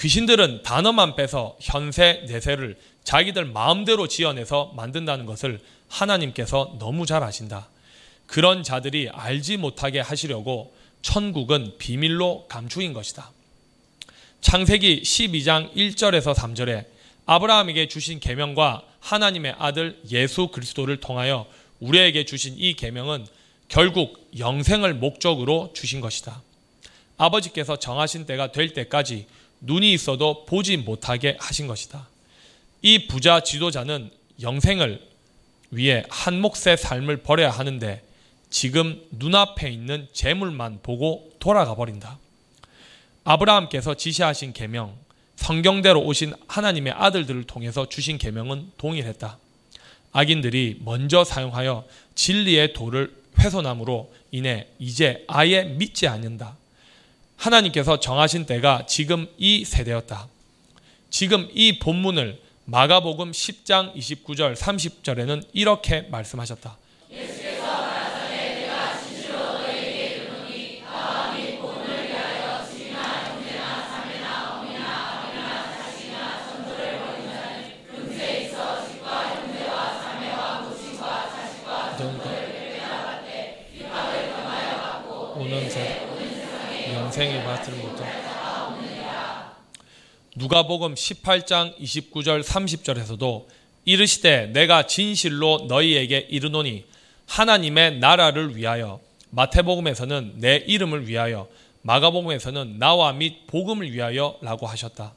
귀신들은 0.00 0.62
단어만 0.62 1.14
빼서 1.14 1.58
현세, 1.60 2.24
내세를 2.26 2.78
자기들 3.04 3.44
마음대로 3.44 4.08
지어내서 4.08 4.72
만든다는 4.74 5.26
것을 5.26 5.60
하나님께서 5.88 6.76
너무 6.78 7.04
잘 7.04 7.22
아신다. 7.22 7.68
그런 8.26 8.62
자들이 8.62 9.10
알지 9.12 9.58
못하게 9.58 10.00
하시려고 10.00 10.74
천국은 11.02 11.74
비밀로 11.76 12.46
감추인 12.48 12.94
것이다. 12.94 13.30
창세기 14.40 15.02
12장 15.02 15.74
1절에서 15.74 16.34
3절에 16.34 16.97
아브라함에게 17.28 17.88
주신 17.88 18.20
계명과 18.20 18.84
하나님의 19.00 19.54
아들 19.58 20.00
예수 20.10 20.48
그리스도를 20.48 20.96
통하여 20.96 21.46
우리에게 21.78 22.24
주신 22.24 22.54
이 22.56 22.72
계명은 22.72 23.26
결국 23.68 24.30
영생을 24.38 24.94
목적으로 24.94 25.70
주신 25.74 26.00
것이다. 26.00 26.40
아버지께서 27.18 27.78
정하신 27.78 28.24
때가 28.24 28.50
될 28.50 28.72
때까지 28.72 29.26
눈이 29.60 29.92
있어도 29.92 30.46
보지 30.46 30.78
못하게 30.78 31.36
하신 31.38 31.66
것이다. 31.66 32.08
이 32.80 33.06
부자 33.06 33.40
지도자는 33.40 34.10
영생을 34.40 35.06
위해 35.70 36.04
한 36.08 36.40
몫의 36.40 36.78
삶을 36.78 37.18
버려야 37.18 37.50
하는데 37.50 38.02
지금 38.48 39.06
눈앞에 39.10 39.68
있는 39.68 40.08
재물만 40.14 40.80
보고 40.82 41.30
돌아가 41.40 41.74
버린다. 41.74 42.18
아브라함께서 43.24 43.96
지시하신 43.96 44.54
계명, 44.54 44.96
성경대로 45.38 46.02
오신 46.02 46.34
하나님의 46.48 46.92
아들들을 46.94 47.44
통해서 47.44 47.88
주신 47.88 48.18
계명은 48.18 48.72
동일했다. 48.76 49.38
악인들이 50.12 50.80
먼저 50.84 51.22
사용하여 51.22 51.84
진리의 52.16 52.72
도를 52.72 53.14
훼손함으로 53.38 54.12
인해 54.32 54.66
이제 54.80 55.24
아예 55.28 55.62
믿지 55.62 56.08
않는다. 56.08 56.56
하나님께서 57.36 58.00
정하신 58.00 58.46
때가 58.46 58.86
지금 58.86 59.28
이 59.38 59.64
세대였다. 59.64 60.28
지금 61.08 61.48
이 61.54 61.78
본문을 61.78 62.40
마가복음 62.64 63.30
10장 63.30 63.94
29절 63.94 64.56
30절에는 64.56 65.46
이렇게 65.52 66.02
말씀하셨다. 66.02 66.76
영생의 87.18 87.42
밭을 87.42 87.74
못하 87.74 89.56
누가복음 90.36 90.94
18장 90.94 91.76
29절 91.76 92.44
30절에서도 92.44 93.46
이르시되 93.84 94.46
내가 94.52 94.86
진실로 94.86 95.66
너희에게 95.68 96.28
이르노니 96.30 96.84
하나님의 97.26 97.98
나라를 97.98 98.54
위하여 98.54 99.00
마태복음에서는 99.30 100.34
내 100.36 100.56
이름을 100.58 101.08
위하여 101.08 101.48
마가복음에서는 101.82 102.78
나와 102.78 103.12
및 103.12 103.48
복음을 103.48 103.92
위하여라고 103.92 104.68
하셨다. 104.68 105.14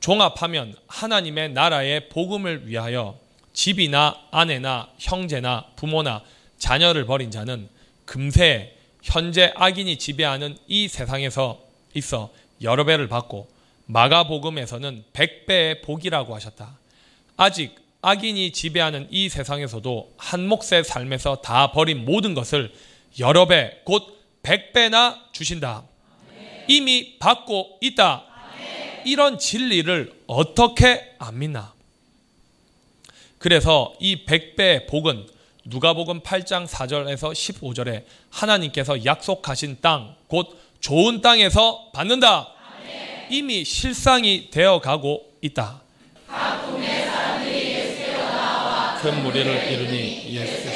종합하면 0.00 0.74
하나님의 0.86 1.52
나라의 1.52 2.08
복음을 2.08 2.68
위하여 2.68 3.18
집이나 3.52 4.18
아내나 4.30 4.88
형제나 4.98 5.66
부모나 5.76 6.22
자녀를 6.58 7.04
버린 7.04 7.30
자는 7.30 7.68
금세 8.06 8.73
현재 9.04 9.52
악인이 9.54 9.98
지배하는 9.98 10.56
이 10.66 10.88
세상에서 10.88 11.60
있어 11.92 12.30
여러 12.62 12.84
배를 12.84 13.06
받고 13.06 13.48
마가복음에서는 13.86 15.04
백배의 15.12 15.82
복이라고 15.82 16.34
하셨다. 16.34 16.78
아직 17.36 17.76
악인이 18.00 18.52
지배하는 18.52 19.08
이 19.10 19.28
세상에서도 19.28 20.14
한 20.16 20.48
몫의 20.48 20.84
삶에서 20.84 21.36
다 21.36 21.70
버린 21.72 22.04
모든 22.04 22.34
것을 22.34 22.72
여러 23.18 23.46
배, 23.46 23.80
곧 23.84 24.22
백배나 24.42 25.26
주신다. 25.32 25.84
이미 26.66 27.18
받고 27.18 27.78
있다. 27.82 28.24
이런 29.04 29.38
진리를 29.38 30.12
어떻게 30.26 31.14
안 31.18 31.38
믿나? 31.38 31.74
그래서 33.38 33.92
이 34.00 34.24
백배의 34.24 34.86
복은 34.86 35.26
누가복음 35.66 36.20
8장 36.20 36.66
4절에서 36.66 37.32
15절에 37.32 38.04
하나님께서 38.30 39.02
약속하신 39.04 39.78
땅, 39.80 40.14
곧 40.28 40.58
좋은 40.80 41.22
땅에서 41.22 41.90
받는다. 41.94 42.48
이미 43.30 43.64
실상이 43.64 44.50
되어 44.50 44.80
가고 44.80 45.22
있다. 45.40 45.80
큰 49.00 49.22
무리를 49.22 49.72
이루니 49.72 50.34
예수 50.34 50.68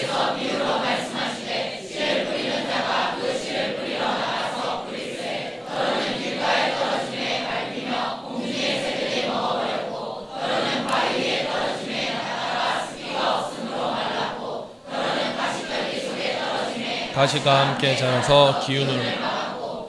가시가 17.18 17.70
함께 17.70 17.96
자라서 17.96 18.60
기운을 18.60 19.18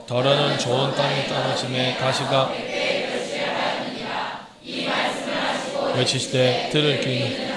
덜어는 0.07 0.57
좋은 0.57 0.95
땅에 0.95 1.27
떨어짐에 1.27 1.97
가시가 1.97 2.51
외치시되 5.95 6.69
들을 6.71 6.99
귀는 6.99 7.49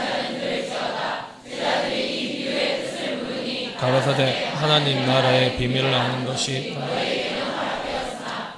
가라사대 3.79 4.51
하나님 4.57 5.07
나라의 5.07 5.57
비밀을 5.57 5.95
아는 5.95 6.27
것이 6.27 6.77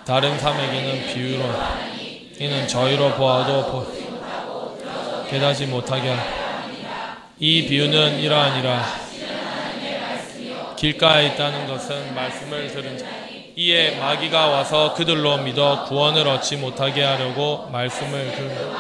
다른 0.05 0.37
사람에게는 0.37 1.15
비유로 1.15 1.45
이는 2.41 2.67
저희로 2.67 3.13
보아도 3.13 3.71
보, 3.71 3.87
깨닫지 5.31 5.67
못하게 5.67 6.17
이 7.39 7.69
비유는 7.69 8.19
이러하니라 8.19 9.04
길가에 10.85 11.29
있다는 11.29 11.67
것은 11.67 12.15
말씀을 12.15 12.69
들은 12.69 12.99
자 12.99 13.07
이에 13.57 13.97
마귀가 13.99 14.49
와서 14.49 14.93
그들로 14.93 15.39
믿어 15.39 15.85
구원을 15.85 16.29
얻지 16.29 16.59
못하게 16.59 17.03
하려고 17.03 17.67
말씀을 17.71 18.33
그 18.33 18.75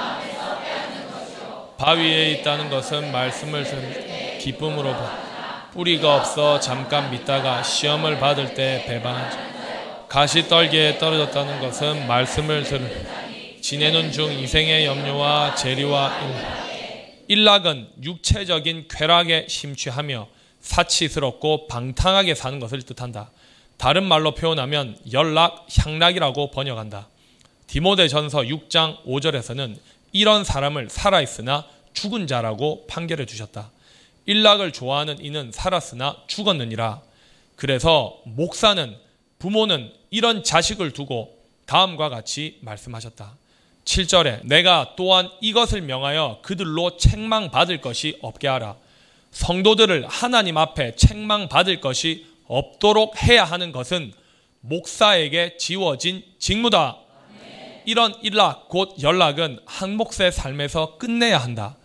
바위에 1.79 2.33
있다는 2.33 2.69
것은 2.69 3.11
말씀을 3.11 3.65
들은 3.65 4.39
기쁨으로 4.39 4.93
봐 4.93 5.71
뿌리가 5.73 6.17
없어 6.17 6.61
잠깐 6.61 7.11
믿다가 7.11 7.63
시험을 7.63 8.19
받을 8.19 8.53
때 8.53 8.85
배반한 8.87 9.31
자 9.31 9.39
가시 10.07 10.47
떨기에 10.47 10.99
떨어졌다는 10.99 11.61
것은 11.61 12.07
말씀을 12.07 12.65
들은 12.65 13.07
지내는 13.63 14.13
중 14.13 14.31
이생의 14.31 14.85
염려와 14.85 15.55
재리와 15.55 16.13
일. 16.21 17.39
일락은 17.39 17.89
육체적인 18.03 18.89
쾌락에 18.91 19.47
심취하며 19.49 20.34
사치스럽고 20.65 21.69
방탕하게 21.69 22.35
사는 22.35 22.59
것을 22.59 22.83
뜻한다. 22.83 23.31
다른 23.77 24.05
말로 24.05 24.35
표현하면 24.35 24.99
연락, 25.13 25.67
향락이라고 25.77 26.51
번역한다. 26.51 27.09
디모데전서 27.67 28.43
6장 28.43 29.05
5절에서는 29.05 29.77
이런 30.13 30.45
사람을 30.45 30.89
살아있으나 30.91 31.67
죽은 31.93 32.27
자라고 32.27 32.87
판결해 32.87 33.27
주셨다. 33.27 33.71
일락을 34.27 34.73
좋아하는 34.73 35.23
이는 35.23 35.51
살았으나 35.53 36.17
죽었느니라. 36.27 37.03
그래서 37.57 38.19
목사는 38.25 38.97
부모는 39.39 39.93
이런 40.11 40.43
자식을 40.43 40.93
두고 40.93 41.37
다음과 41.67 42.09
같이 42.09 42.59
말씀하셨다. 42.63 43.37
7절에 43.85 44.47
내가 44.47 44.95
또한 44.97 45.29
이것을 45.43 45.83
명하여 45.83 46.41
그들로 46.43 46.97
책망받을 46.97 47.83
것이 47.83 48.19
없게 48.23 48.49
하라. 48.49 48.77
성도들을 49.35 50.07
하나님 50.07 50.57
앞에 50.57 50.95
책망받을 50.95 51.81
것이 51.81 52.25
없도록 52.47 53.21
해야 53.23 53.45
하는 53.45 53.73
것은 53.73 54.13
목사에게 54.61 55.57
지워진 55.59 56.23
직무다. 56.39 56.99
이런 57.85 58.15
일락 58.23 58.69
곧 58.69 58.95
연락은 59.03 59.59
한 59.67 59.97
목사의 59.97 60.33
삶에서 60.33 60.97
끝내야 60.99 61.39
한다. 61.39 61.77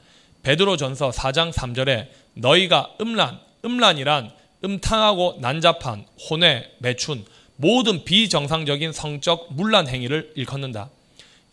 베드로전서 0.43 1.09
4장 1.09 1.51
3절에 1.51 2.07
너희가 2.35 2.93
음란, 3.01 3.39
음란이란 3.65 4.31
음탕하고 4.63 5.39
난잡한 5.41 6.05
혼외, 6.29 6.71
매춘 6.77 7.25
모든 7.55 8.05
비정상적인 8.05 8.93
성적 8.93 9.51
문란 9.53 9.87
행위를 9.87 10.31
일컫는다. 10.35 10.89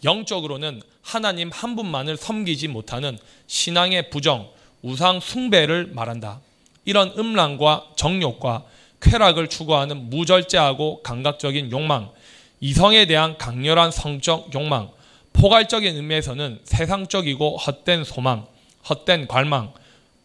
영적으로는 0.05 0.83
하나님 1.03 1.51
한 1.51 1.75
분만을 1.75 2.17
섬기지 2.19 2.69
못하는 2.69 3.19
신앙의 3.47 4.11
부정, 4.11 4.51
우상 4.87 5.19
숭배를 5.19 5.89
말한다. 5.93 6.41
이런 6.85 7.13
음란과 7.19 7.89
정욕과 7.97 8.65
쾌락을 9.01 9.49
추구하는 9.49 10.11
무절제하고 10.11 11.03
감각적인 11.03 11.73
욕망, 11.73 12.13
이성에 12.61 13.07
대한 13.07 13.37
강렬한 13.37 13.91
성적 13.91 14.55
욕망, 14.55 14.91
포괄적인 15.33 15.97
의미에서는 15.97 16.61
세상적이고 16.63 17.57
헛된 17.57 18.05
소망, 18.05 18.47
헛된 18.89 19.27
관망, 19.27 19.73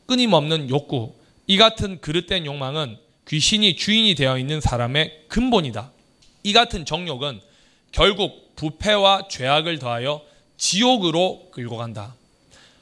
끊임없는 0.06 0.69
욕구, 0.69 1.15
이 1.47 1.58
같은 1.58 2.00
그릇된 2.00 2.45
욕망은 2.45 2.97
귀신이 3.28 3.76
주인이 3.76 4.13
되어 4.13 4.38
있는 4.38 4.62
사람의 4.62 5.24
근본이다. 5.28 5.91
이 6.43 6.54
같은 6.54 6.86
정욕은 6.86 7.41
결국 7.91 8.56
부패와 8.56 9.28
죄악을 9.28 9.80
더하여 9.80 10.21
지옥으로 10.58 11.50
끌고 11.52 11.78
간다. 11.78 12.13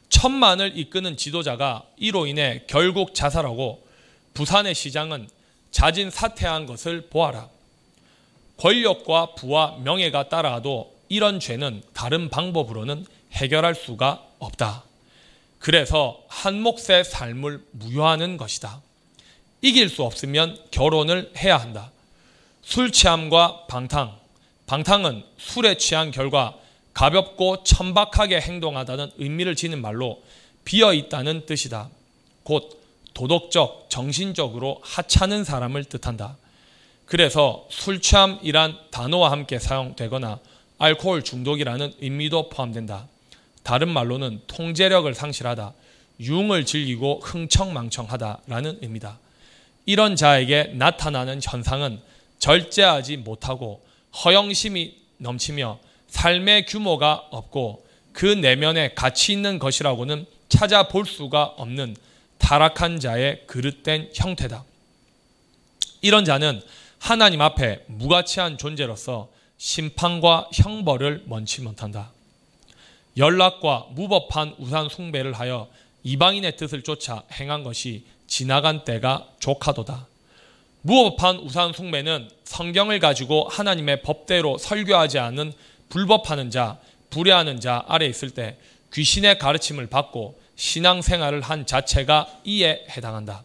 천만을 0.10 0.78
이끄는 0.78 1.18
지도자가 1.18 1.86
이로 1.98 2.28
인해 2.28 2.64
결국 2.68 3.14
자살하고 3.14 3.88
부산의 4.34 4.76
시장은 4.76 5.30
자진 5.72 6.10
사퇴한 6.10 6.66
것을 6.66 7.10
보아라. 7.10 7.50
권력과 8.58 9.36
부와 9.36 9.78
명예가 9.84 10.30
따라도 10.30 10.94
이런 11.08 11.40
죄는 11.40 11.84
다른 11.94 12.30
방법으로는 12.30 13.06
해결할 13.34 13.76
수가 13.76 14.26
없다. 14.40 14.84
그래서 15.60 16.24
한 16.28 16.62
몫의 16.62 17.04
삶을 17.04 17.66
무효하는 17.72 18.38
것이다. 18.38 18.82
이길 19.62 19.90
수 19.90 20.04
없으면 20.04 20.58
결혼을 20.72 21.32
해야 21.38 21.58
한다. 21.58 21.92
술 22.62 22.92
취함과 22.92 23.68
방탕. 23.68 24.18
방탕은 24.68 25.24
술에 25.38 25.78
취한 25.78 26.12
결과 26.12 26.56
가볍고 27.00 27.64
천박하게 27.64 28.42
행동하다는 28.42 29.12
의미를 29.20 29.56
지닌 29.56 29.82
말로 29.82 30.22
비어 30.66 30.94
있다는 30.94 31.46
뜻이다. 31.46 31.90
곧 32.44 32.78
도덕적, 33.14 33.86
정신적으로 33.88 34.82
하찮은 34.84 35.46
사람을 35.46 35.86
뜻한다. 35.86 36.36
그래서 37.06 37.66
술 37.70 38.02
취함이란 38.02 38.78
단어와 38.92 39.32
함께 39.32 39.60
사용되거나 39.60 40.40
알코올 40.78 41.24
중독이라는 41.24 41.94
의미도 42.02 42.50
포함된다. 42.50 43.08
다른 43.64 43.88
말로는 43.88 44.42
통제력을 44.48 45.14
상실하다, 45.14 45.72
유흥을 46.20 46.66
즐기고 46.66 47.22
흥청망청하다라는 47.24 48.80
의미다. 48.82 49.20
이런 49.86 50.18
자에게 50.18 50.74
나타나는 50.74 51.40
현상은 51.42 52.02
절제하지 52.40 53.16
못하고 53.18 53.86
허영심이 54.26 54.98
넘치며 55.20 55.80
삶의 56.10 56.66
규모가 56.66 57.28
없고 57.32 57.86
그 58.12 58.26
내면에 58.26 58.94
가치 58.94 59.32
있는 59.32 59.60
것이라고는 59.60 60.26
찾아볼 60.50 61.06
수가 61.06 61.44
없는 61.58 61.96
타락한 62.38 63.00
자의 63.00 63.44
그릇된 63.48 64.10
형태다. 64.14 64.64
이런 66.02 66.26
자는 66.26 66.62
하나님 66.98 67.42
앞에 67.42 67.84
무가치한 67.88 68.58
존재로서 68.58 69.30
심판과 69.58 70.50
형벌을 70.54 71.24
먼치 71.26 71.62
못한다. 71.62 72.12
연락과 73.18 73.88
무법한 73.92 74.56
우산 74.58 74.90
숭배를 74.90 75.34
하여 75.34 75.70
이방인의 76.04 76.56
뜻을 76.56 76.82
쫓아 76.82 77.24
행한 77.34 77.64
것이 77.64 78.06
지나간 78.28 78.86
때가 78.86 79.28
조카도다. 79.40 80.08
무법한 80.82 81.40
우산 81.40 81.74
숭배는 81.74 82.30
성경을 82.46 83.00
가지고 83.00 83.48
하나님의 83.50 84.02
법대로 84.02 84.58
설교하지 84.58 85.20
않은 85.20 85.52
불법하는 85.90 86.52
자, 86.52 86.80
불의하는 87.10 87.60
자 87.60 87.84
아래 87.88 88.06
있을 88.06 88.30
때 88.30 88.58
귀신의 88.94 89.40
가르침을 89.40 89.88
받고 89.88 90.40
신앙생활을 90.56 91.42
한 91.42 91.66
자체가 91.66 92.28
이에 92.44 92.86
해당한다. 92.90 93.44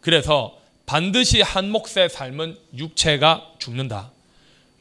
그래서 0.00 0.58
반드시 0.86 1.42
한 1.42 1.70
몫의 1.70 2.08
삶은 2.10 2.56
육체가 2.76 3.52
죽는다. 3.58 4.10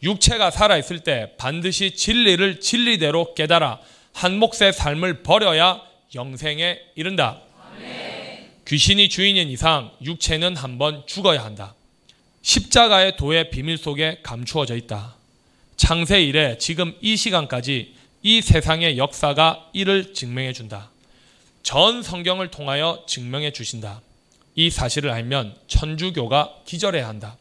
육체가 0.04 0.52
살아있을 0.52 1.02
때 1.02 1.34
반드시 1.38 1.96
진리를 1.96 2.60
진리대로 2.62 3.34
깨달아 3.34 3.80
한 4.14 4.38
몫의 4.38 4.72
삶을 4.74 5.24
버려야 5.24 5.82
영생에 6.16 6.80
이른다. 6.96 7.42
귀신이 8.66 9.10
주인인 9.10 9.50
이상 9.50 9.92
육체는 10.02 10.56
한번 10.56 11.04
죽어야 11.08 11.44
한다. 11.44 11.76
십자가의 12.42 13.18
도의 13.18 13.50
비밀 13.50 13.78
속에 13.78 14.20
감추어져 14.24 14.76
있다. 14.76 15.17
창세 15.78 16.24
이래 16.24 16.58
지금 16.58 16.96
이 17.02 17.16
시간까지 17.16 17.94
이 18.24 18.42
세상의 18.42 18.98
역사가 18.98 19.70
이를 19.74 20.14
증명해 20.14 20.52
준다. 20.52 20.90
전 21.62 22.02
성경을 22.02 22.50
통하여 22.50 23.04
증명해 23.08 23.54
주신다. 23.54 24.02
이 24.56 24.72
사실을 24.72 25.12
알면 25.12 25.56
천주교가 25.68 26.56
기절해야 26.66 27.08
한다. 27.08 27.38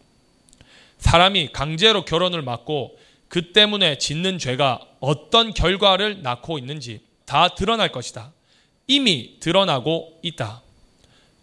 사람이 0.99 1.51
강제로 1.53 2.05
결혼을 2.05 2.43
막고 2.43 2.99
그 3.29 3.53
때문에 3.53 3.97
짓는 3.99 4.39
죄가 4.39 4.81
어떤 5.01 5.55
결과를 5.55 6.23
낳고 6.23 6.59
있는지 6.59 7.01
다 7.25 7.49
드러날 7.49 7.91
것이다. 7.91 8.33
이미 8.87 9.41
드러나고 9.41 10.21
있다. 10.23 10.63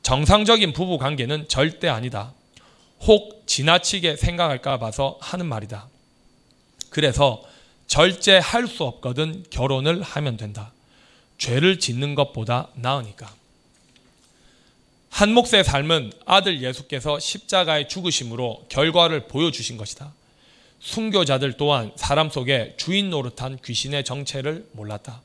정상적인 0.04 0.74
부부 0.74 1.00
관계는 1.00 1.48
절대 1.48 1.90
아니다. 1.90 2.34
혹 3.02 3.48
지나치게 3.48 4.16
생각할까 4.16 4.78
봐서 4.78 5.18
하는 5.22 5.48
말이다. 5.48 5.90
그래서 6.94 7.44
절제할 7.88 8.68
수 8.68 8.84
없거든 8.84 9.44
결혼을 9.50 10.02
하면 10.02 10.38
된다. 10.38 10.72
죄를 11.38 11.80
짓는 11.80 12.16
것보다 12.16 12.70
나으니까. 12.76 13.34
한 15.10 15.34
몫의 15.34 15.64
삶은 15.64 16.12
아들 16.26 16.62
예수께서 16.62 17.20
십자가의 17.20 17.90
죽으심으로 17.90 18.68
결과를 18.70 19.28
보여주신 19.28 19.78
것이다. 19.78 20.14
순교자들 20.80 21.58
또한 21.58 21.92
사람 21.96 22.30
속에 22.30 22.76
주인 22.78 23.10
노릇한 23.10 23.60
귀신의 23.64 24.04
정체를 24.04 24.68
몰랐다. 24.72 25.22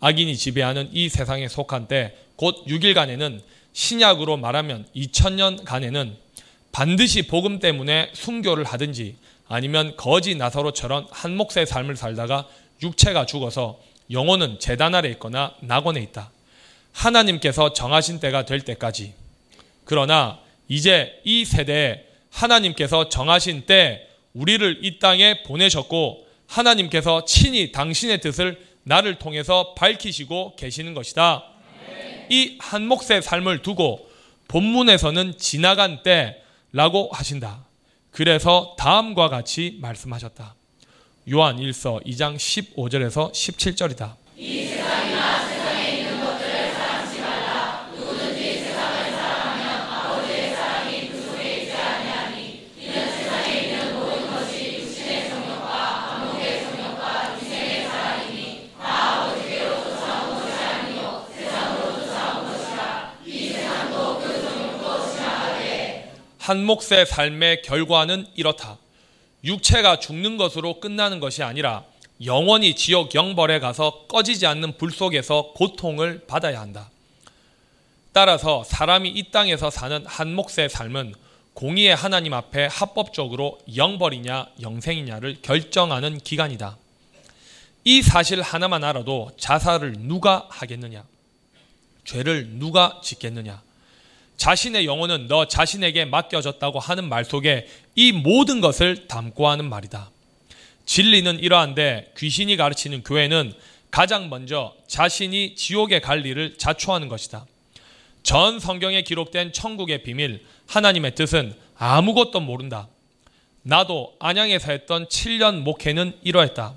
악인이 0.00 0.36
지배하는 0.36 0.90
이 0.92 1.08
세상에 1.08 1.48
속한 1.48 1.88
때 1.88 2.24
곧 2.36 2.64
6일간에는 2.66 3.40
신약으로 3.72 4.36
말하면 4.36 4.86
2000년간에는 4.94 6.14
반드시 6.72 7.26
복음 7.26 7.60
때문에 7.60 8.10
순교를 8.12 8.64
하든지 8.64 9.16
아니면 9.48 9.96
거지 9.96 10.34
나사로처럼 10.34 11.06
한 11.10 11.36
몫의 11.36 11.66
삶을 11.66 11.96
살다가 11.96 12.46
육체가 12.82 13.26
죽어서 13.26 13.78
영혼은 14.10 14.58
재단 14.58 14.94
아래 14.94 15.08
있거나 15.10 15.54
낙원에 15.60 16.00
있다. 16.00 16.30
하나님께서 16.92 17.72
정하신 17.72 18.20
때가 18.20 18.44
될 18.44 18.60
때까지. 18.60 19.14
그러나 19.84 20.38
이제 20.68 21.20
이 21.24 21.44
세대에 21.44 22.04
하나님께서 22.30 23.08
정하신 23.08 23.66
때 23.66 24.08
우리를 24.32 24.80
이 24.82 24.98
땅에 24.98 25.42
보내셨고 25.42 26.26
하나님께서 26.46 27.24
친히 27.24 27.72
당신의 27.72 28.20
뜻을 28.20 28.60
나를 28.82 29.18
통해서 29.18 29.74
밝히시고 29.74 30.56
계시는 30.56 30.94
것이다. 30.94 31.44
이 32.30 32.56
한 32.60 32.86
몫의 32.86 33.22
삶을 33.22 33.62
두고 33.62 34.08
본문에서는 34.48 35.38
지나간 35.38 36.02
때라고 36.02 37.10
하신다. 37.12 37.64
그래서 38.14 38.76
다음과 38.78 39.28
같이 39.28 39.76
말씀하셨다. 39.80 40.54
요한 41.32 41.56
1서 41.56 42.00
2장 42.06 42.36
15절에서 42.36 43.32
17절이다. 43.32 44.14
한 66.44 66.62
몫의 66.62 67.06
삶의 67.06 67.62
결과는 67.62 68.26
이렇다. 68.34 68.76
육체가 69.44 69.98
죽는 69.98 70.36
것으로 70.36 70.78
끝나는 70.78 71.18
것이 71.18 71.42
아니라 71.42 71.84
영원히 72.22 72.74
지옥 72.74 73.14
영벌에 73.14 73.60
가서 73.60 74.04
꺼지지 74.08 74.46
않는 74.48 74.76
불 74.76 74.90
속에서 74.90 75.54
고통을 75.54 76.26
받아야 76.26 76.60
한다. 76.60 76.90
따라서 78.12 78.62
사람이 78.62 79.08
이 79.08 79.30
땅에서 79.30 79.70
사는 79.70 80.04
한 80.04 80.34
몫의 80.34 80.68
삶은 80.68 81.14
공의의 81.54 81.96
하나님 81.96 82.34
앞에 82.34 82.66
합법적으로 82.66 83.58
영벌이냐 83.74 84.48
영생이냐를 84.60 85.38
결정하는 85.40 86.18
기간이다. 86.18 86.76
이 87.84 88.02
사실 88.02 88.42
하나만 88.42 88.84
알아도 88.84 89.30
자살을 89.38 89.94
누가 90.00 90.46
하겠느냐? 90.50 91.04
죄를 92.04 92.58
누가 92.58 93.00
짓겠느냐? 93.02 93.62
자신의 94.36 94.86
영혼은 94.86 95.26
너 95.28 95.46
자신에게 95.46 96.04
맡겨졌다고 96.06 96.78
하는 96.78 97.08
말 97.08 97.24
속에 97.24 97.66
이 97.94 98.12
모든 98.12 98.60
것을 98.60 99.06
담고 99.06 99.48
하는 99.48 99.68
말이다. 99.68 100.10
진리는 100.86 101.38
이러한데 101.38 102.12
귀신이 102.16 102.56
가르치는 102.56 103.04
교회는 103.04 103.52
가장 103.90 104.28
먼저 104.28 104.74
자신이 104.88 105.54
지옥에 105.54 106.00
갈 106.00 106.26
일을 106.26 106.58
자초하는 106.58 107.08
것이다. 107.08 107.46
전 108.24 108.58
성경에 108.58 109.02
기록된 109.02 109.52
천국의 109.52 110.02
비밀, 110.02 110.44
하나님의 110.66 111.14
뜻은 111.14 111.54
아무것도 111.76 112.40
모른다. 112.40 112.88
나도 113.62 114.16
안양에서 114.18 114.72
했던 114.72 115.06
7년 115.06 115.60
목회는 115.60 116.18
이러했다. 116.22 116.74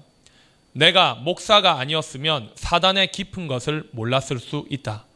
내가 0.73 1.15
목사가 1.15 1.79
아니었으면 1.79 2.51
사단의 2.53 3.11
깊은 3.11 3.47
것을 3.47 3.89
몰랐을 3.93 4.39
수 4.39 4.65
있다. 4.69 5.06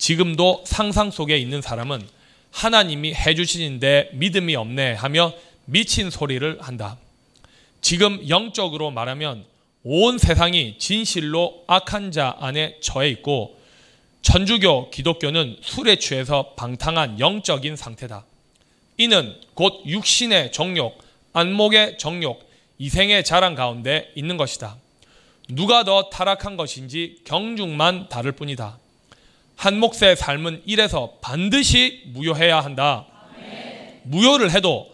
지금도 0.00 0.64
상상 0.66 1.10
속에 1.10 1.36
있는 1.36 1.60
사람은 1.60 2.00
하나님이 2.50 3.14
해주시는데 3.14 4.10
믿음이 4.14 4.56
없네 4.56 4.94
하며 4.94 5.34
미친 5.66 6.10
소리를 6.10 6.58
한다. 6.62 6.96
지금 7.82 8.26
영적으로 8.28 8.90
말하면 8.90 9.44
온 9.82 10.16
세상이 10.16 10.76
진실로 10.78 11.64
악한 11.66 12.12
자 12.12 12.34
안에 12.40 12.78
처해 12.80 13.10
있고 13.10 13.60
천주교, 14.22 14.90
기독교는 14.90 15.58
술에 15.60 15.96
취해서 15.96 16.54
방탕한 16.56 17.20
영적인 17.20 17.76
상태다. 17.76 18.24
이는 18.96 19.34
곧 19.52 19.82
육신의 19.86 20.52
정욕, 20.52 20.98
안목의 21.34 21.98
정욕, 21.98 22.48
이생의 22.78 23.22
자랑 23.22 23.54
가운데 23.54 24.10
있는 24.14 24.38
것이다. 24.38 24.76
누가 25.50 25.84
더 25.84 26.08
타락한 26.08 26.56
것인지 26.56 27.18
경중만 27.24 28.08
다를 28.08 28.32
뿐이다. 28.32 28.79
한 29.60 29.78
몫의 29.78 30.16
삶은 30.16 30.62
이래서 30.64 31.18
반드시 31.20 32.04
무효해야 32.06 32.60
한다. 32.60 33.04
무효를 34.04 34.52
해도 34.52 34.90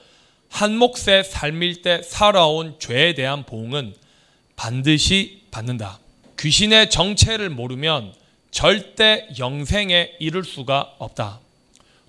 한 0.51 0.77
몫의 0.77 1.23
삶일 1.23 1.83
때 1.83 2.03
살아온 2.03 2.75
죄에 2.81 3.15
대한 3.15 3.45
보응은 3.45 3.95
반드시 4.57 5.45
받는다. 5.53 6.01
귀신의 6.37 6.91
정체를 6.91 7.49
모르면 7.49 8.13
절대 8.51 9.29
영생에 9.39 10.17
이를 10.19 10.43
수가 10.43 10.95
없다. 10.99 11.39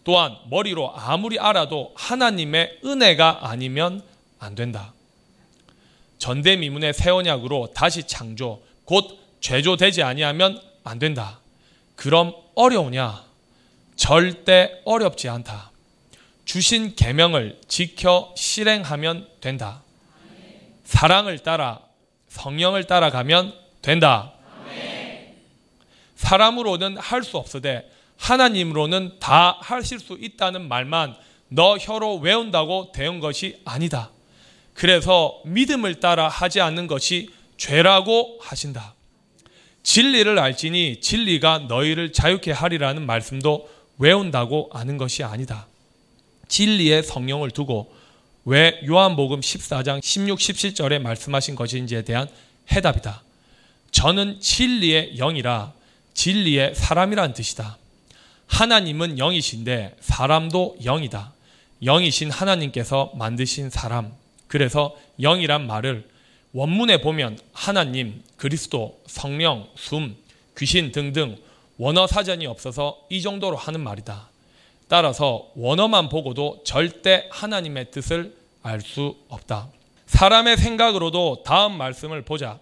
또한 0.04 0.36
머리로 0.50 0.96
아무리 0.96 1.38
알아도 1.38 1.92
하나님의 1.96 2.80
은혜가 2.84 3.42
아니면 3.44 4.02
안 4.40 4.56
된다. 4.56 4.96
전대미문의 6.18 6.96
새 6.96 7.12
언약으로 7.12 7.74
다시 7.76 8.02
창조 8.08 8.64
곧 8.84 9.20
죄조되지 9.42 10.02
아니하면 10.02 10.60
안 10.84 10.98
된다. 10.98 11.40
그럼 11.98 12.34
어려우냐? 12.56 13.26
절대 13.96 14.72
어렵지 14.86 15.28
않다. 15.28 15.72
주신 16.46 16.96
계명을 16.96 17.60
지켜 17.68 18.34
실행하면 18.38 19.28
된다. 19.42 19.82
사랑을 20.86 21.40
따라 21.40 21.82
성령을 22.30 22.86
따라가면 22.86 23.54
된다. 23.82 24.32
사람으로는 26.16 26.98
할 26.98 27.24
수 27.24 27.38
없으되 27.38 27.92
하나님으로는 28.18 29.20
다 29.20 29.58
하실 29.60 30.00
수 30.00 30.18
있다는 30.20 30.68
말만 30.68 31.16
너 31.50 31.78
혀로 31.78 32.18
외운다고 32.18 32.92
되는 32.94 33.20
것이 33.20 33.60
아니다. 33.66 34.12
그래서 34.74 35.42
믿음을 35.46 36.00
따라 36.00 36.28
하지 36.28 36.62
않는 36.62 36.86
것이 36.88 37.32
죄라고 37.58 38.38
하신다. 38.42 38.94
진리를 39.88 40.38
알지니 40.38 41.00
진리가 41.00 41.60
너희를 41.70 42.12
자유케 42.12 42.52
하리라는 42.52 43.06
말씀도 43.06 43.70
외운다고 44.00 44.70
아는 44.74 44.98
것이 44.98 45.24
아니다. 45.24 45.66
진리의 46.50 47.04
성령을 47.04 47.52
두고 47.52 47.96
왜 48.44 48.82
요한복음 48.86 49.40
14장 49.40 50.04
16, 50.04 50.40
17절에 50.40 51.00
말씀하신 51.00 51.56
것인지에 51.56 52.02
대한 52.02 52.28
해답이다. 52.70 53.24
저는 53.92 54.42
진리의 54.42 55.16
영이라 55.16 55.72
진리의 56.14 56.76
사람이란 56.76 57.34
뜻이다. 57.34 57.78
하나님은 58.48 59.18
영이신데 59.18 59.96
사람도 60.02 60.80
영이다. 60.84 61.32
영이신 61.82 62.30
하나님께서 62.30 63.14
만드신 63.16 63.70
사람. 63.70 64.12
그래서 64.48 64.98
영이란 65.22 65.66
말을 65.66 66.10
원문에 66.58 67.02
보면 67.02 67.38
하나님, 67.54 68.24
그리스도, 68.36 69.00
성령, 69.06 69.68
숨, 69.76 70.16
귀신 70.58 70.92
등등 70.92 71.38
원어 71.78 72.08
사전이 72.08 72.48
없어서 72.48 72.98
이 73.12 73.22
정도로 73.22 73.56
하는 73.56 73.80
말이다. 73.80 74.28
따라서 74.88 75.52
원어만 75.56 76.10
보고도 76.10 76.62
절대 76.64 77.28
하나님의 77.30 77.92
뜻을 77.92 78.34
알 78.64 78.82
수 78.82 79.16
없다. 79.30 79.68
사람의 80.08 80.58
생각으로도 80.58 81.44
다음 81.46 81.78
말씀을 81.78 82.24
보자. 82.24 82.58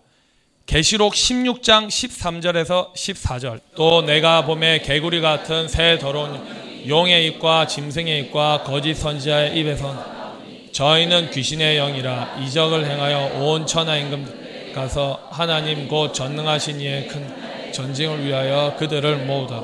계시록 0.65 1.13
16장 1.13 1.87
13절에서 1.87 2.93
14절. 2.93 3.61
또 3.75 4.01
내가 4.01 4.45
봄에 4.45 4.79
개구리 4.79 5.21
같은 5.21 5.69
새 5.69 5.97
더러운 5.99 6.85
용의 6.85 7.27
입과 7.27 7.65
짐승의 7.67 8.23
입과 8.23 8.63
거짓 8.63 8.95
선지자의 8.95 9.57
입에서 9.57 10.14
저희는 10.75 11.31
귀신의 11.31 11.77
영이라 11.77 12.41
이적을 12.41 12.85
행하여 12.85 13.39
온 13.39 13.65
천하 13.65 13.95
임금 13.95 14.73
가서 14.75 15.25
하나님 15.31 15.87
곧 15.87 16.13
전능하신 16.13 16.81
이의 16.81 17.07
큰 17.07 17.71
전쟁을 17.71 18.25
위하여 18.25 18.75
그들을 18.77 19.25
모으다. 19.25 19.63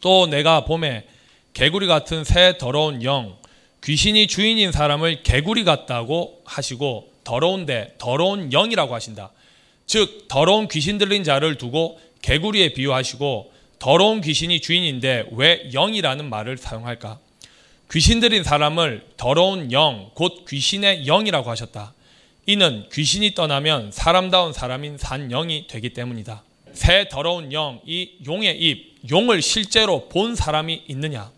또 0.00 0.26
내가 0.28 0.64
봄에 0.64 1.04
개구리 1.52 1.88
같은 1.88 2.24
새 2.24 2.56
더러운 2.56 3.02
영, 3.02 3.36
귀신이 3.84 4.28
주인인 4.28 4.72
사람을 4.72 5.22
개구리 5.22 5.64
같다고 5.64 6.40
하시고 6.46 7.12
더러운데 7.22 7.96
더러운 7.98 8.50
영이라고 8.50 8.94
하신다. 8.94 9.30
즉 9.84 10.26
더러운 10.28 10.68
귀신 10.68 10.96
들린 10.96 11.22
자를 11.22 11.58
두고 11.58 12.00
개구리에 12.22 12.72
비유하시고 12.72 13.52
더러운 13.78 14.22
귀신이 14.22 14.60
주인인데 14.62 15.26
왜 15.32 15.68
영이라는 15.70 16.30
말을 16.30 16.56
사용할까? 16.56 17.18
귀신 17.92 18.20
들인 18.20 18.42
사람을 18.42 19.04
더러운 19.18 19.70
영, 19.70 20.10
곧 20.14 20.46
귀신의 20.48 21.04
영이라고 21.04 21.50
하셨다. 21.50 21.92
이는 22.46 22.86
귀신이 22.90 23.34
떠나면 23.34 23.92
사람다운 23.92 24.54
사람인 24.54 24.96
산 24.96 25.28
영이 25.28 25.66
되기 25.66 25.90
때문이다. 25.90 26.42
새 26.72 27.06
더러운 27.10 27.52
영, 27.52 27.82
이 27.84 28.12
용의 28.24 28.58
입, 28.58 28.94
용을 29.10 29.42
실제로 29.42 30.08
본 30.08 30.34
사람이 30.34 30.84
있느냐? 30.88 31.30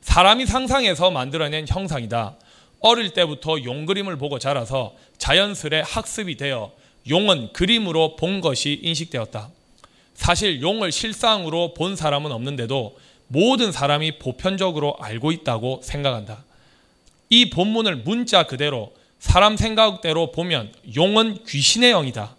사람이 0.00 0.46
상상해서 0.46 1.10
만들어낸 1.10 1.66
형상이다. 1.68 2.36
어릴 2.80 3.10
때부터 3.10 3.62
용 3.64 3.84
그림을 3.84 4.16
보고 4.16 4.38
자라서 4.38 4.94
자연스레 5.18 5.82
학습이 5.84 6.38
되어 6.38 6.72
용은 7.10 7.52
그림으로 7.52 8.16
본 8.16 8.40
것이 8.40 8.80
인식되었다. 8.82 9.50
사실 10.14 10.62
용을 10.62 10.90
실상으로 10.90 11.74
본 11.74 11.96
사람은 11.96 12.32
없는데도 12.32 12.96
모든 13.28 13.72
사람이 13.72 14.18
보편적으로 14.18 14.96
알고 15.00 15.32
있다고 15.32 15.80
생각한다. 15.82 16.44
이 17.30 17.50
본문을 17.50 17.96
문자 17.96 18.44
그대로 18.44 18.92
사람 19.18 19.56
생각대로 19.56 20.32
보면 20.32 20.72
용은 20.96 21.44
귀신의 21.46 21.92
영이다. 21.92 22.36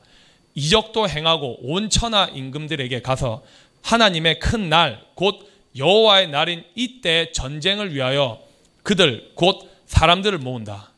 이적도 0.56 1.08
행하고 1.08 1.60
온 1.62 1.90
천하 1.90 2.26
임금들에게 2.26 3.02
가서 3.02 3.44
하나님의 3.82 4.40
큰 4.40 4.70
날, 4.70 5.02
곧 5.14 5.48
여호와의 5.78 6.30
날인 6.30 6.64
이때 6.76 7.32
전쟁을 7.32 7.94
위하여 7.94 8.42
그들 8.84 9.32
곧 9.36 9.70
사람들을 9.86 10.38
모은다. 10.40 10.90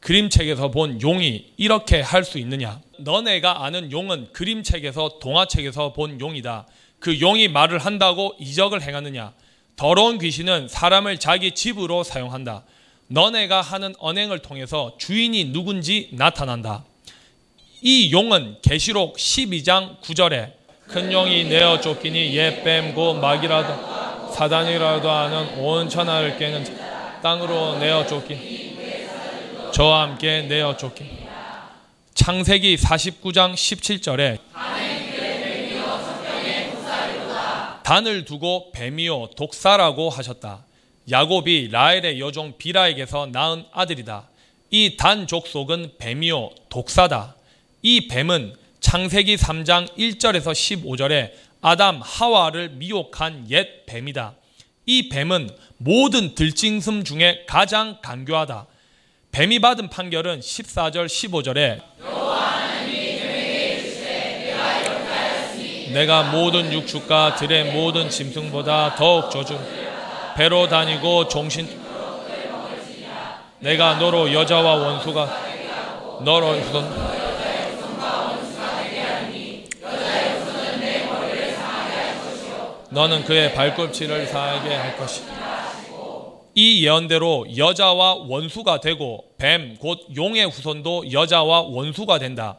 그림책에서 0.00 0.70
본 0.70 1.00
용이 1.02 1.52
이렇게 1.56 2.00
할 2.00 2.24
수 2.24 2.38
있느냐? 2.38 2.80
너네가 2.98 3.64
아는 3.64 3.90
용은 3.92 4.28
그림책에서 4.32 5.18
동화책에서 5.20 5.92
본 5.92 6.20
용이다. 6.20 6.66
그 7.00 7.20
용이 7.20 7.48
말을 7.48 7.78
한다고 7.78 8.34
이적을 8.38 8.82
행하느냐? 8.82 9.32
더러운 9.76 10.18
귀신은 10.18 10.68
사람을 10.68 11.18
자기 11.18 11.52
집으로 11.52 12.02
사용한다. 12.02 12.64
너네가 13.08 13.60
하는 13.60 13.94
언행을 13.98 14.40
통해서 14.40 14.96
주인이 14.98 15.52
누군지 15.52 16.08
나타난다. 16.12 16.84
이 17.80 18.12
용은 18.12 18.56
계시록 18.60 19.16
12장 19.16 20.00
9절에 20.00 20.52
큰 20.88 21.12
용이 21.12 21.44
내어 21.44 21.80
쫓기니 21.80 22.34
옛 22.34 22.64
뱀고 22.64 23.14
막이라도 23.14 24.32
사단이라도 24.32 25.10
하는 25.10 25.58
온 25.58 25.88
천하를 25.88 26.36
깨는 26.38 26.64
땅으로 27.22 27.78
내어 27.78 28.06
쫓기 28.06 28.76
저와 29.72 30.02
함께 30.02 30.42
내어 30.42 30.76
쫓기 30.76 31.04
창세기 32.14 32.76
49장 32.76 33.54
17절에 33.54 34.38
단을 37.88 38.26
두고 38.26 38.70
뱀이요 38.72 39.30
독사라고 39.34 40.10
하셨다. 40.10 40.66
야곱이 41.10 41.68
라헬의 41.72 42.20
여종 42.20 42.58
비라에게서 42.58 43.28
낳은 43.32 43.64
아들이다. 43.72 44.28
이 44.70 44.98
단 44.98 45.26
족속은 45.26 45.92
뱀이요 45.96 46.50
독사다. 46.68 47.34
이 47.80 48.06
뱀은 48.08 48.52
창세기 48.80 49.36
3장 49.36 49.96
1절에서 49.96 50.52
15절에 50.52 51.32
아담 51.62 52.02
하와를 52.02 52.72
미혹한 52.72 53.50
옛 53.50 53.86
뱀이다. 53.86 54.34
이 54.84 55.08
뱀은 55.08 55.48
모든 55.78 56.34
들짐승 56.34 57.04
중에 57.04 57.46
가장 57.46 58.02
간교하다. 58.02 58.66
뱀이 59.32 59.60
받은 59.60 59.88
판결은 59.88 60.40
14절 60.40 61.06
15절에 61.06 61.80
내가 65.92 66.24
모든 66.24 66.72
육축과 66.72 67.36
들의 67.36 67.72
모든 67.72 68.08
짐승보다 68.10 68.94
더욱 68.96 69.30
저주 69.30 69.58
배로 70.36 70.68
다니고 70.68 71.28
종신 71.28 71.68
내가 73.60 73.94
너로 73.94 74.32
여자와 74.32 74.74
원수가 74.74 75.38
너로 76.20 76.50
우선 76.50 77.18
너는 82.90 83.24
그의 83.24 83.54
발꿈치를 83.54 84.26
상하게 84.26 84.74
할 84.74 84.96
것이다. 84.96 85.34
이 86.54 86.84
예언대로 86.84 87.46
여자와 87.56 88.14
원수가 88.26 88.80
되고 88.80 89.24
뱀, 89.38 89.76
곧 89.76 90.00
용의 90.16 90.46
후손도 90.46 91.12
여자와 91.12 91.62
원수가 91.62 92.18
된다. 92.18 92.58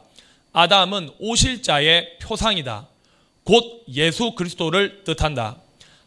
아담은 0.52 1.10
오실 1.18 1.62
자의 1.62 2.16
표상이다. 2.18 2.89
곧 3.44 3.84
예수 3.92 4.32
그리스도를 4.32 5.04
뜻한다. 5.04 5.56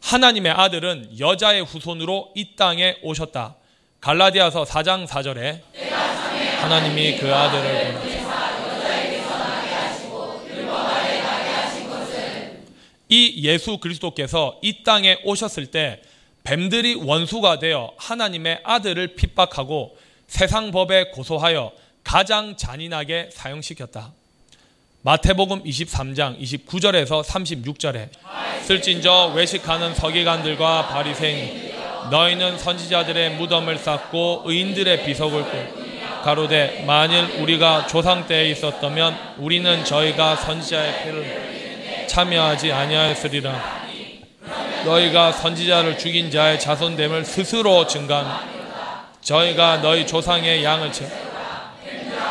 하나님의 0.01 0.51
아들은 0.51 1.19
여자의 1.19 1.63
후손으로 1.63 2.31
이 2.35 2.55
땅에 2.55 2.97
오셨다. 3.01 3.55
갈라디아서 4.01 4.63
4장 4.65 5.07
4절에 5.07 5.61
하나님이 6.59 7.17
그 7.17 7.33
아들을 7.33 8.13
이 13.09 13.43
예수 13.47 13.77
그리스도께서 13.77 14.59
이 14.61 14.83
땅에 14.83 15.19
오셨을 15.23 15.67
때 15.67 16.01
뱀들이 16.43 16.95
원수가 16.95 17.59
되어 17.59 17.93
하나님의 17.97 18.61
아들을 18.63 19.15
핍박하고 19.15 19.95
세상 20.27 20.71
법에 20.71 21.11
고소하여 21.11 21.71
가장 22.03 22.57
잔인하게 22.57 23.29
사용시켰다. 23.31 24.13
마태복음 25.05 25.65
23장 25.65 26.39
29절에서 26.39 27.25
36절에 27.25 28.07
쓸진저 28.61 29.33
외식하는 29.35 29.93
서기관들과 29.95 30.87
바리새인 30.87 31.73
너희는 32.09 32.57
선지자들의 32.57 33.31
무덤을 33.31 33.79
쌓고 33.79 34.43
의인들의 34.45 35.03
비석을 35.03 35.43
ቁ 35.43 36.23
가로되 36.23 36.85
만일 36.87 37.41
우리가 37.41 37.87
조상 37.87 38.25
때에 38.27 38.49
있었다면 38.51 39.35
우리는 39.39 39.83
저희가 39.83 40.37
선지자의 40.37 41.03
피를 41.03 42.07
참여하지 42.07 42.71
아니하였으리라. 42.71 43.83
너희가 44.85 45.33
선지자를 45.33 45.97
죽인 45.97 46.31
자의 46.31 46.57
자손됨을 46.57 47.25
스스로 47.25 47.87
증가하며 47.87 48.39
저희가 49.19 49.81
너희 49.81 50.07
조상의 50.07 50.63
양을 50.63 50.93
채 50.93 51.32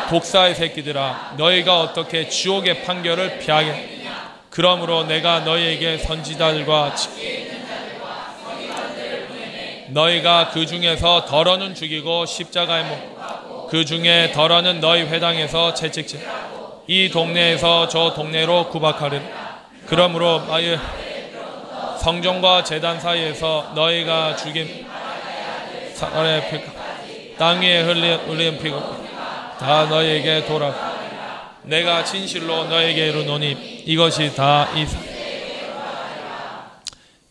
독사의 0.09 0.55
새끼들아 0.55 1.35
너희가 1.37 1.81
어떻게 1.81 2.29
지옥의 2.29 2.85
판결을 2.85 3.38
피하게? 3.38 4.03
그러므로 4.51 5.05
내가 5.05 5.41
너희에게 5.41 5.99
선지자들과 5.99 6.95
너희가 9.88 10.51
그 10.51 10.67
중에서 10.67 11.25
덜어는 11.25 11.75
죽이고 11.75 12.27
십자가에 12.27 12.83
못 12.85 13.12
그 13.73 13.87
중에 13.87 14.33
덜어는 14.33 14.81
너희 14.81 15.01
회당에서 15.01 15.73
채찍질 15.73 16.21
이 16.88 17.09
동네에서 17.09 17.88
저 17.88 18.12
동네로 18.12 18.69
구박하리 18.69 19.19
그러므로 19.87 20.43
아예 20.51 20.79
성전과 21.99 22.65
재단 22.65 23.01
사이에서 23.01 23.73
너희가 23.75 24.37
죽인 24.37 24.87
사람의 25.95 26.51
피, 26.51 27.37
땅 27.38 27.62
위에 27.62 27.81
흘린 27.81 28.59
피고 28.59 29.02
다 29.62 29.87
너에게 29.87 30.44
돌아 30.44 30.75
내가 31.62 32.05
진실로 32.05 32.64
너에게 32.64 33.11
이르노니 33.11 33.85
이것이 33.87 34.35
다 34.35 34.69
이사 34.77 34.98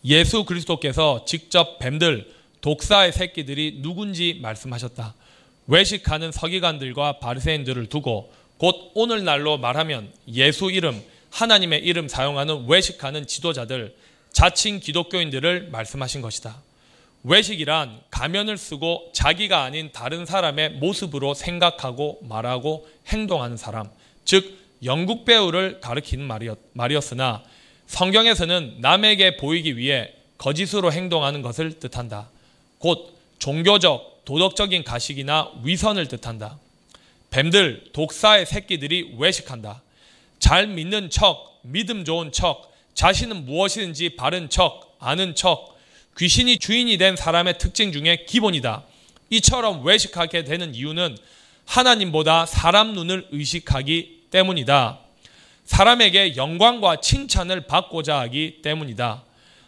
예수 0.06 0.44
그리스도께서 0.44 1.26
직접 1.26 1.78
뱀들 1.78 2.32
독사의 2.62 3.12
새끼들이 3.12 3.80
누군지 3.82 4.38
말씀하셨다. 4.40 5.14
외식하는 5.66 6.32
서기관들과 6.32 7.18
바리새인들을 7.18 7.86
두고 7.90 8.32
곧 8.56 8.92
오늘날로 8.94 9.58
말하면 9.58 10.10
예수 10.28 10.70
이름 10.70 11.02
하나님의 11.30 11.80
이름 11.80 12.08
사용하는 12.08 12.66
외식하는 12.66 13.26
지도자들 13.26 13.94
자칭 14.32 14.80
기독교인들을 14.80 15.68
말씀하신 15.70 16.22
것이다. 16.22 16.56
외식이란 17.24 18.00
가면을 18.10 18.56
쓰고 18.56 19.10
자기가 19.12 19.62
아닌 19.62 19.90
다른 19.92 20.26
사람의 20.26 20.70
모습으로 20.70 21.34
생각하고 21.34 22.18
말하고 22.22 22.88
행동하는 23.08 23.56
사람, 23.56 23.88
즉 24.24 24.58
영국 24.84 25.24
배우를 25.24 25.80
가리키는 25.80 26.26
말이었, 26.26 27.12
으나 27.12 27.42
성경에서는 27.86 28.76
남에게 28.80 29.36
보이기 29.36 29.76
위해 29.76 30.12
거짓으로 30.38 30.92
행동하는 30.92 31.42
것을 31.42 31.78
뜻한다. 31.78 32.28
곧 32.78 33.16
종교적, 33.38 34.24
도덕적인 34.24 34.82
가식이나 34.82 35.50
위선을 35.62 36.08
뜻한다. 36.08 36.58
뱀들, 37.30 37.90
독사의 37.92 38.46
새끼들이 38.46 39.14
외식한다. 39.18 39.82
잘 40.38 40.66
믿는 40.66 41.10
척 41.10 41.60
믿음 41.62 42.04
좋은 42.04 42.32
척, 42.32 42.72
자신은 42.94 43.46
무엇이든지 43.46 44.16
바른 44.16 44.50
척, 44.50 44.96
아는 44.98 45.34
척, 45.34 45.71
귀신이 46.18 46.58
주인이 46.58 46.96
된 46.98 47.16
사람의 47.16 47.58
특징 47.58 47.92
중에 47.92 48.24
기본이다. 48.28 48.84
이처럼 49.30 49.84
외식하게 49.84 50.44
되는 50.44 50.74
이유는 50.74 51.16
하나님보다 51.64 52.46
사람 52.46 52.92
눈을 52.92 53.28
의식하기 53.30 54.26
때문이다. 54.30 54.98
사람에게 55.64 56.36
영광과 56.36 57.00
칭찬을 57.00 57.62
받고자 57.66 58.18
하기 58.20 58.60
때문이다. 58.62 59.22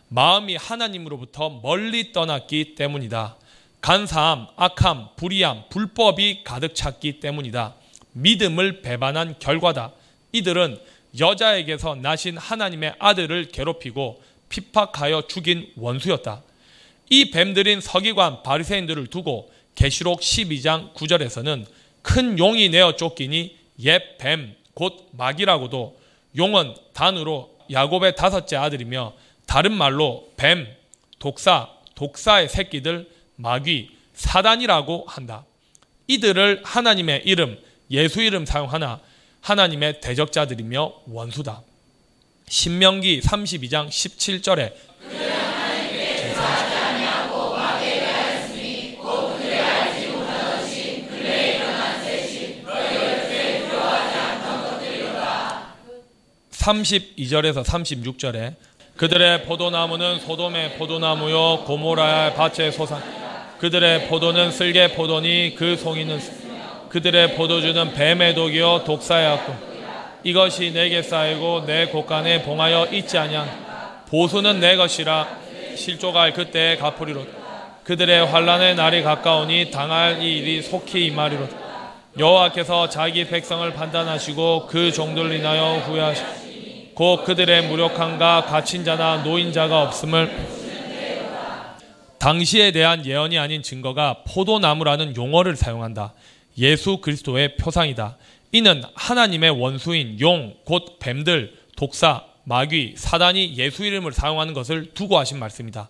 마음이 0.08 0.56
하나님으로부터 0.56 1.60
멀리 1.62 2.12
떠났기 2.12 2.74
때문이다. 2.74 3.36
간사함, 3.80 4.48
악함, 4.56 5.08
불의함, 5.16 5.64
불법이 5.70 6.44
가득 6.44 6.74
찼기 6.74 7.20
때문이다. 7.20 7.74
믿음을 8.12 8.82
배반한 8.82 9.36
결과다. 9.38 9.92
이들은 10.32 10.78
여자에게서 11.18 11.96
나신 11.96 12.36
하나님의 12.36 12.94
아들을 12.98 13.48
괴롭히고 13.48 14.22
핍박하여 14.48 15.26
죽인 15.26 15.70
원수였다. 15.76 16.42
이 17.10 17.30
뱀들인 17.30 17.80
서기관 17.80 18.42
바리새인들을 18.42 19.06
두고 19.08 19.50
계시록 19.74 20.20
12장 20.20 20.94
9절에서는 20.94 21.66
큰 22.02 22.38
용이 22.38 22.68
내어 22.68 22.96
쫓기니 22.96 23.56
옛 23.80 24.18
뱀, 24.18 24.54
곧 24.74 25.08
마귀라고도 25.12 25.98
용은 26.36 26.74
단으로 26.92 27.54
야곱의 27.70 28.16
다섯째 28.16 28.56
아들이며 28.56 29.14
다른 29.46 29.72
말로 29.72 30.30
뱀, 30.36 30.66
독사, 31.18 31.70
독사의 31.94 32.48
새끼들, 32.48 33.08
마귀, 33.36 33.90
사단이라고 34.14 35.06
한다. 35.08 35.44
이들을 36.06 36.62
하나님의 36.64 37.22
이름, 37.24 37.58
예수 37.90 38.22
이름 38.22 38.44
사용하나 38.46 39.00
하나님의 39.40 40.00
대적자들이며 40.00 40.92
원수다. 41.06 41.62
신명기 42.48 43.20
32장 43.20 43.88
17절에 43.88 44.72
(32절에서) 56.50 57.64
(36절에) 57.64 58.54
그들의 58.96 59.44
포도나무는 59.44 60.20
소돔의 60.20 60.76
포도나무요 60.78 61.64
고모라의 61.64 62.34
밭의 62.34 62.72
소산. 62.72 63.02
그들의 63.58 64.08
포도는 64.08 64.50
쓸개 64.50 64.94
포도니 64.94 65.56
그 65.56 65.76
송이는 65.76 66.20
그들의 66.88 67.34
포도주는 67.34 67.92
뱀의 67.92 68.34
독이요 68.34 68.84
독사의 68.84 69.26
악고 69.26 69.73
이것이 70.24 70.72
내게 70.72 71.02
쌓이고 71.02 71.64
내 71.66 71.86
곳간에 71.86 72.42
봉하여 72.42 72.86
있지 72.92 73.18
아니한 73.18 73.46
보수는 74.08 74.58
내 74.58 74.76
것이라 74.76 75.28
실족할 75.76 76.32
그때에 76.32 76.76
갚으리로 76.76 77.26
그들의 77.84 78.26
환란의 78.26 78.74
날이 78.76 79.02
가까우니 79.02 79.70
당할 79.70 80.22
이 80.22 80.38
일이 80.38 80.62
속히 80.62 81.06
임하리로 81.06 81.46
여호와께서 82.18 82.88
자기 82.88 83.26
백성을 83.26 83.70
판단하시고 83.74 84.68
그 84.68 84.90
종들 84.90 85.32
인하여 85.32 85.78
후회하시고 85.80 86.44
곧 86.94 87.24
그들의 87.24 87.68
무력함과 87.68 88.44
갇힌 88.44 88.84
자나 88.84 89.18
노인자가 89.18 89.82
없음을 89.82 90.64
당시에 92.18 92.70
대한 92.70 93.04
예언이 93.04 93.38
아닌 93.38 93.62
증거가 93.62 94.22
포도나무라는 94.26 95.14
용어를 95.14 95.56
사용한다. 95.56 96.14
예수 96.56 96.98
그리스도의 96.98 97.56
표상이다. 97.56 98.16
이는 98.54 98.84
하나님의 98.94 99.50
원수인 99.50 100.20
용, 100.20 100.54
곧 100.64 101.00
뱀들, 101.00 101.58
독사, 101.74 102.24
마귀, 102.44 102.94
사단이 102.96 103.56
예수 103.56 103.84
이름을 103.84 104.12
사용하는 104.12 104.54
것을 104.54 104.94
두고 104.94 105.18
하신 105.18 105.40
말씀이다. 105.40 105.88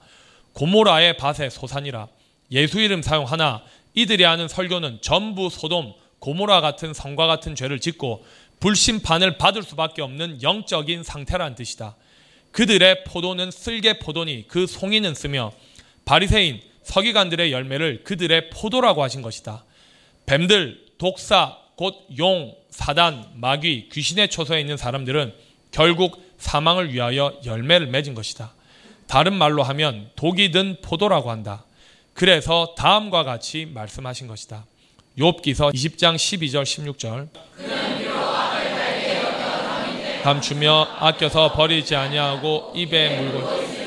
고모라의 0.54 1.18
밭의 1.18 1.50
소산이라 1.50 2.08
예수 2.52 2.80
이름 2.80 3.02
사용하나 3.02 3.62
이들이 3.92 4.24
하는 4.24 4.48
설교는 4.48 5.00
전부 5.02 5.50
소돔, 5.50 5.92
고모라 6.20 6.62
같은 6.62 6.94
성과 6.94 7.26
같은 7.26 7.54
죄를 7.54 7.80
짓고 7.80 8.24
불심판을 8.60 9.36
받을 9.36 9.62
수밖에 9.62 10.00
없는 10.00 10.42
영적인 10.42 11.02
상태란 11.02 11.56
뜻이다. 11.56 11.96
그들의 12.52 13.04
포도는 13.04 13.50
쓸개 13.50 13.98
포도니 13.98 14.46
그 14.48 14.66
송이는 14.66 15.14
쓰며 15.14 15.52
바리새인 16.06 16.62
서기관들의 16.82 17.52
열매를 17.52 18.04
그들의 18.04 18.48
포도라고 18.48 19.02
하신 19.02 19.20
것이다. 19.20 19.66
뱀들, 20.24 20.86
독사, 20.96 21.58
곧 21.76 22.06
용, 22.18 22.54
사단, 22.70 23.26
마귀, 23.34 23.88
귀신의 23.92 24.28
초소에 24.28 24.60
있는 24.60 24.76
사람들은 24.76 25.34
결국 25.70 26.22
사망을 26.38 26.92
위하여 26.92 27.38
열매를 27.44 27.88
맺은 27.88 28.14
것이다. 28.14 28.52
다른 29.06 29.34
말로 29.34 29.62
하면 29.62 30.10
독이 30.16 30.50
든 30.50 30.76
포도라고 30.82 31.30
한다. 31.30 31.64
그래서 32.14 32.74
다음과 32.76 33.24
같이 33.24 33.66
말씀하신 33.66 34.28
것이다. 34.28 34.64
욥기서 35.18 35.72
20장 35.74 36.16
12절 36.16 36.62
16절 36.64 37.28
감추며 40.22 40.88
아껴서 41.00 41.52
버리지 41.52 41.94
아니하고 41.94 42.72
입에 42.74 43.20
물고 43.20 43.83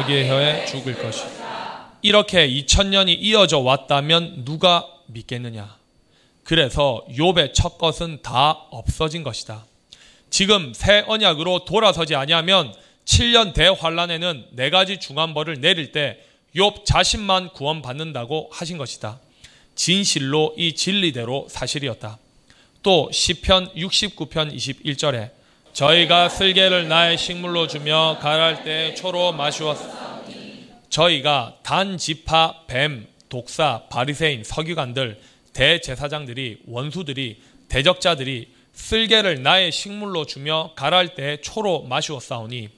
마귀의 0.00 0.28
혀에 0.28 0.64
죽을 0.66 0.94
것이. 0.94 1.24
이렇게 2.02 2.48
2000년이 2.48 3.16
이어져 3.20 3.58
왔다면 3.58 4.44
누가 4.44 4.86
믿겠느냐? 5.06 5.76
그래서 6.44 7.04
욥의 7.10 7.52
첫 7.52 7.76
것은 7.76 8.22
다 8.22 8.50
없어진 8.70 9.22
것이다. 9.22 9.66
지금 10.30 10.72
새 10.74 11.04
언약으로 11.06 11.64
돌아서지 11.64 12.14
아니하면 12.14 12.74
7년 13.04 13.52
대환란에는 13.52 14.46
네 14.52 14.70
가지 14.70 14.98
중한 14.98 15.34
벌을 15.34 15.60
내릴 15.60 15.92
때 15.92 16.20
욥 16.54 16.84
자신만 16.84 17.50
구원받는다고 17.50 18.48
하신 18.52 18.78
것이다. 18.78 19.20
진실로 19.74 20.54
이 20.56 20.74
진리대로 20.74 21.46
사실이었다. 21.48 22.18
또 22.82 23.10
시편 23.12 23.74
69편 23.74 24.54
21절에 24.54 25.30
저희가 25.72 26.28
쓸개를 26.28 26.88
나의 26.88 27.16
식물로 27.16 27.66
주며 27.66 28.18
가랄 28.20 28.64
때 28.64 28.94
초로 28.94 29.32
마시었 29.32 29.76
저희가 30.88 31.58
단 31.62 31.96
지파 31.96 32.64
뱀 32.66 33.06
독사 33.28 33.84
바리새인 33.88 34.42
서기관들 34.44 35.20
대제사장들이 35.52 36.62
원수들이 36.66 37.40
대적자들이 37.68 38.48
쓸개를 38.72 39.42
나의 39.42 39.70
식물로 39.72 40.26
주며 40.26 40.72
가랄 40.74 41.14
때 41.14 41.38
초로 41.40 41.82
마시었사오니 41.82 42.68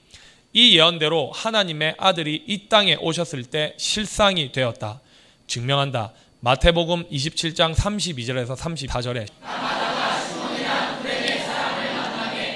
이 0.53 0.77
예언대로 0.77 1.31
하나님의 1.33 1.95
아들이 1.97 2.43
이 2.47 2.69
땅에 2.69 2.95
오셨을 2.95 3.43
때 3.45 3.73
실상이 3.77 4.51
되었다. 4.51 5.01
증명한다. 5.47 6.13
마태복음 6.41 7.09
27장 7.09 7.73
32절에서 7.73 8.55
34절에 8.55 9.27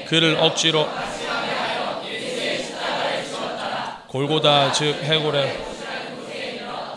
그를 0.07 0.35
억지로 0.39 0.87
골고다 4.07 4.71
즉 4.71 4.93
해골에 5.03 5.65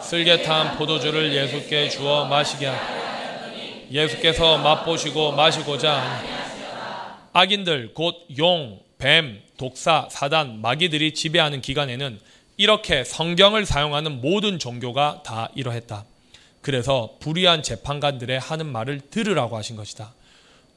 쓸개 0.01 0.43
탄 0.43 0.77
포도주를 0.77 1.33
예수께 1.33 1.89
주어 1.89 2.25
마시게 2.25 2.67
하니 2.67 3.87
예수께서 3.91 4.59
맛보시고 4.59 5.33
마시고자 5.33 6.23
악인들 7.33 7.95
곧 7.95 8.27
용, 8.39 8.81
뱀, 8.99 9.41
독사, 9.57 10.09
사단, 10.11 10.61
마귀들이 10.61 11.15
지배하는 11.15 11.61
기간에는 11.61 12.19
이렇게 12.57 13.05
성경을 13.05 13.67
사용하는 13.67 14.21
모든 14.21 14.59
종교가 14.59 15.23
다 15.25 15.49
이러했다. 15.55 16.05
그래서 16.61 17.15
불의한 17.21 17.63
재판관들의 17.63 18.39
하는 18.39 18.67
말을 18.67 19.01
들으라고 19.11 19.57
하신 19.57 19.77
것이다. 19.77 20.13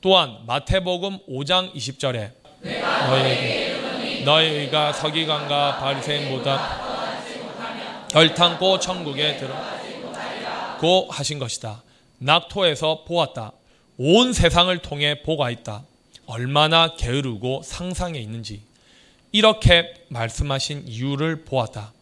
또한 0.04 0.38
마태복음 0.46 1.20
5장 1.30 1.74
20절에 1.74 2.32
너희에게 2.62 4.24
너희 4.26 4.50
의가 4.50 4.92
서기관과 4.92 5.78
바리새인보다 5.78 8.08
덜탄고 8.10 8.80
천국에 8.80 9.38
들어고 9.38 11.08
하신 11.10 11.40
것이다. 11.40 11.84
낙토에서 12.18 13.06
보았다. 13.06 13.54
온 13.96 14.34
세상을 14.34 14.78
통해 14.80 15.24
보가 15.24 15.50
있다. 15.50 15.86
얼마나 16.26 16.98
게으르고 16.98 17.62
상상에 17.64 18.20
있는지 18.20 18.62
이렇게 19.32 19.94
말씀하신 20.10 20.84
이유를 20.86 21.46
보았다. 21.46 21.94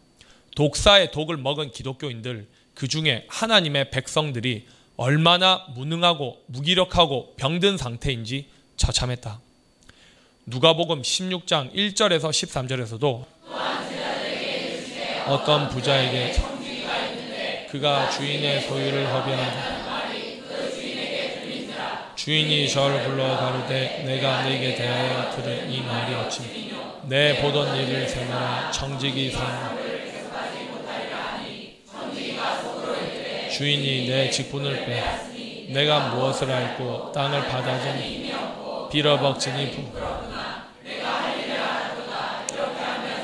독사의 0.56 1.12
독을 1.12 1.36
먹은 1.36 1.70
기독교인들 1.70 2.48
그 2.74 2.88
중에 2.88 3.26
하나님의 3.28 3.90
백성들이 3.90 4.66
얼마나 4.96 5.66
무능하고 5.74 6.42
무기력하고 6.46 7.34
병든 7.36 7.76
상태인지 7.76 8.46
처참했다. 8.76 9.40
누가복음 10.46 11.02
16장 11.02 11.74
1절에서 11.74 12.30
13절에서도 12.30 13.24
어떤 15.26 15.68
부자에게 15.68 16.34
그가 17.70 18.10
주인의 18.10 18.62
소유를 18.62 19.06
허비하고 19.12 19.82
주인이 22.16 22.68
저를 22.68 23.02
불러 23.02 23.36
가로되 23.36 24.04
내가 24.06 24.44
네게 24.44 24.76
대하여 24.76 25.34
들은 25.34 25.68
이 25.70 25.80
말이 25.80 26.14
어찌. 26.14 26.72
내 27.04 27.40
보던 27.40 27.76
일을 27.76 28.08
생각하 28.08 28.70
청직이 28.70 29.30
상 29.30 29.81
주인이 33.62 34.08
내 34.08 34.28
직분을 34.28 34.86
빼. 34.86 35.04
내가 35.68 36.08
무엇을 36.08 36.50
알고 36.50 37.12
땅을 37.12 37.46
받아주니? 37.46 38.34
빌어벅지니? 38.90 39.70
부 39.70 39.84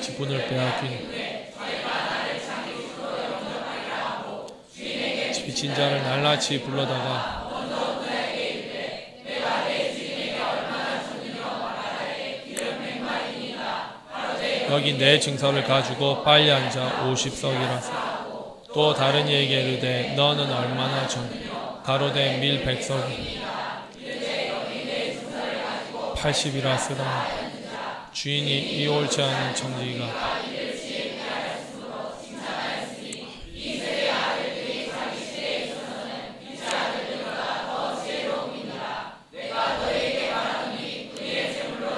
직분을 0.00 0.46
빼앗긴 0.46 1.10
빚진 5.44 5.74
자를 5.74 6.04
날라치 6.04 6.60
불러다가 6.60 7.48
여기 14.70 14.96
내 14.96 15.18
증서를 15.18 15.64
가지고 15.64 16.22
빨리 16.22 16.48
앉아 16.52 17.10
50석이라서 17.10 18.07
또 18.74 18.92
다른 18.94 19.26
이에게 19.26 19.62
이르되 19.62 20.14
너는 20.14 20.52
얼마나 20.52 21.08
좀 21.08 21.28
가로되 21.82 22.38
밀 22.38 22.62
백석 22.62 23.08
80이라 26.14 26.78
쓰라. 26.78 27.26
주인이 28.12 28.50
이 28.50 28.86
옳지 28.86 29.22
않은 29.22 29.54
청지가 29.54 30.06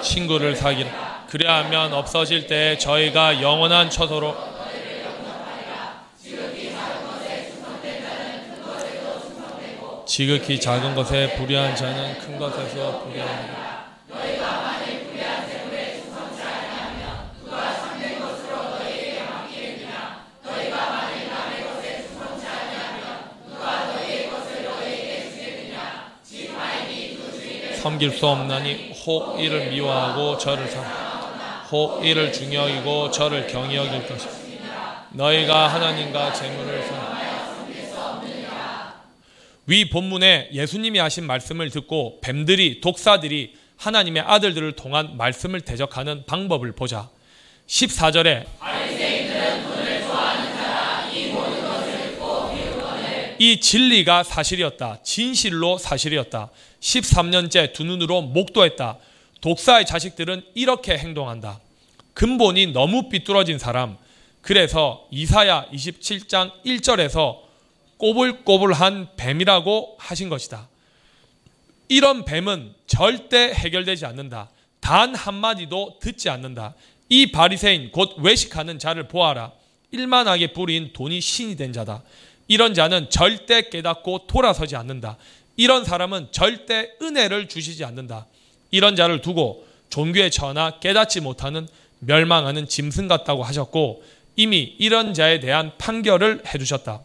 친구를 0.01 0.55
사기라. 0.55 1.25
그래야하면 1.27 1.93
없어질 1.93 2.47
때 2.47 2.77
저희가 2.77 3.41
영원한 3.41 3.89
처소로 3.89 4.50
지극히 10.11 10.59
작은 10.59 10.93
것에 10.93 11.37
불의한 11.37 11.73
자는 11.73 12.19
큰 12.19 12.37
것에서 12.37 12.99
불의하니 12.99 13.47
섬길 27.81 28.11
수 28.11 28.27
없나니 28.27 28.93
혹 29.07 29.39
이를 29.39 29.69
미워하고 29.69 30.37
저를 30.37 30.67
삼혹 30.67 32.05
이를 32.05 32.33
중여이고 32.33 33.11
저를 33.11 33.47
경히 33.47 33.77
여길 33.77 34.05
것이다. 34.09 34.29
너희가 35.11 35.67
하나님과 35.69 36.33
재물을 36.33 36.83
삼 36.83 37.10
위 39.71 39.89
본문에 39.89 40.49
예수님이 40.51 40.99
하신 40.99 41.25
말씀을 41.25 41.69
듣고 41.69 42.19
뱀들이 42.19 42.81
독사들이 42.81 43.53
하나님의 43.77 44.21
아들들을 44.21 44.73
통한 44.73 45.15
말씀을 45.15 45.61
대적하는 45.61 46.25
방법을 46.25 46.73
보자 46.73 47.09
14절에 47.67 48.47
이 53.39 53.59
진리가 53.61 54.23
사실이었다. 54.23 54.99
진실로 55.03 55.77
사실이었다. 55.77 56.49
13년째 56.81 57.71
두 57.71 57.85
눈으로 57.85 58.23
목도했다. 58.23 58.97
독사의 59.39 59.85
자식들은 59.85 60.43
이렇게 60.53 60.97
행동한다. 60.97 61.61
근본이 62.13 62.73
너무 62.73 63.07
삐뚤어진 63.07 63.57
사람. 63.57 63.95
그래서 64.41 65.07
이사야 65.11 65.67
27장 65.71 66.51
1절에서 66.65 67.50
꼬불꼬불한 68.01 69.09
뱀이라고 69.15 69.95
하신 69.99 70.29
것이다. 70.29 70.67
이런 71.87 72.25
뱀은 72.25 72.73
절대 72.87 73.53
해결되지 73.53 74.07
않는다. 74.07 74.49
단 74.79 75.13
한마디도 75.13 75.99
듣지 76.01 76.29
않는다. 76.29 76.73
이 77.09 77.31
바리새인 77.31 77.91
곧 77.91 78.15
외식하는 78.17 78.79
자를 78.79 79.07
보아라. 79.07 79.51
일만하게 79.91 80.53
뿌린 80.53 80.93
돈이 80.93 81.21
신이 81.21 81.55
된 81.57 81.73
자다. 81.73 82.01
이런 82.47 82.73
자는 82.73 83.09
절대 83.11 83.69
깨닫고 83.69 84.25
돌아서지 84.25 84.75
않는다. 84.75 85.17
이런 85.55 85.85
사람은 85.85 86.29
절대 86.31 86.89
은혜를 87.03 87.49
주시지 87.49 87.85
않는다. 87.85 88.25
이런 88.71 88.95
자를 88.95 89.21
두고 89.21 89.67
종교에 89.91 90.31
처하나 90.31 90.79
깨닫지 90.79 91.21
못하는 91.21 91.67
멸망하는 91.99 92.67
짐승 92.67 93.07
같다고 93.07 93.43
하셨고 93.43 94.03
이미 94.37 94.75
이런 94.79 95.13
자에 95.13 95.39
대한 95.39 95.73
판결을 95.77 96.41
해두셨다. 96.47 97.01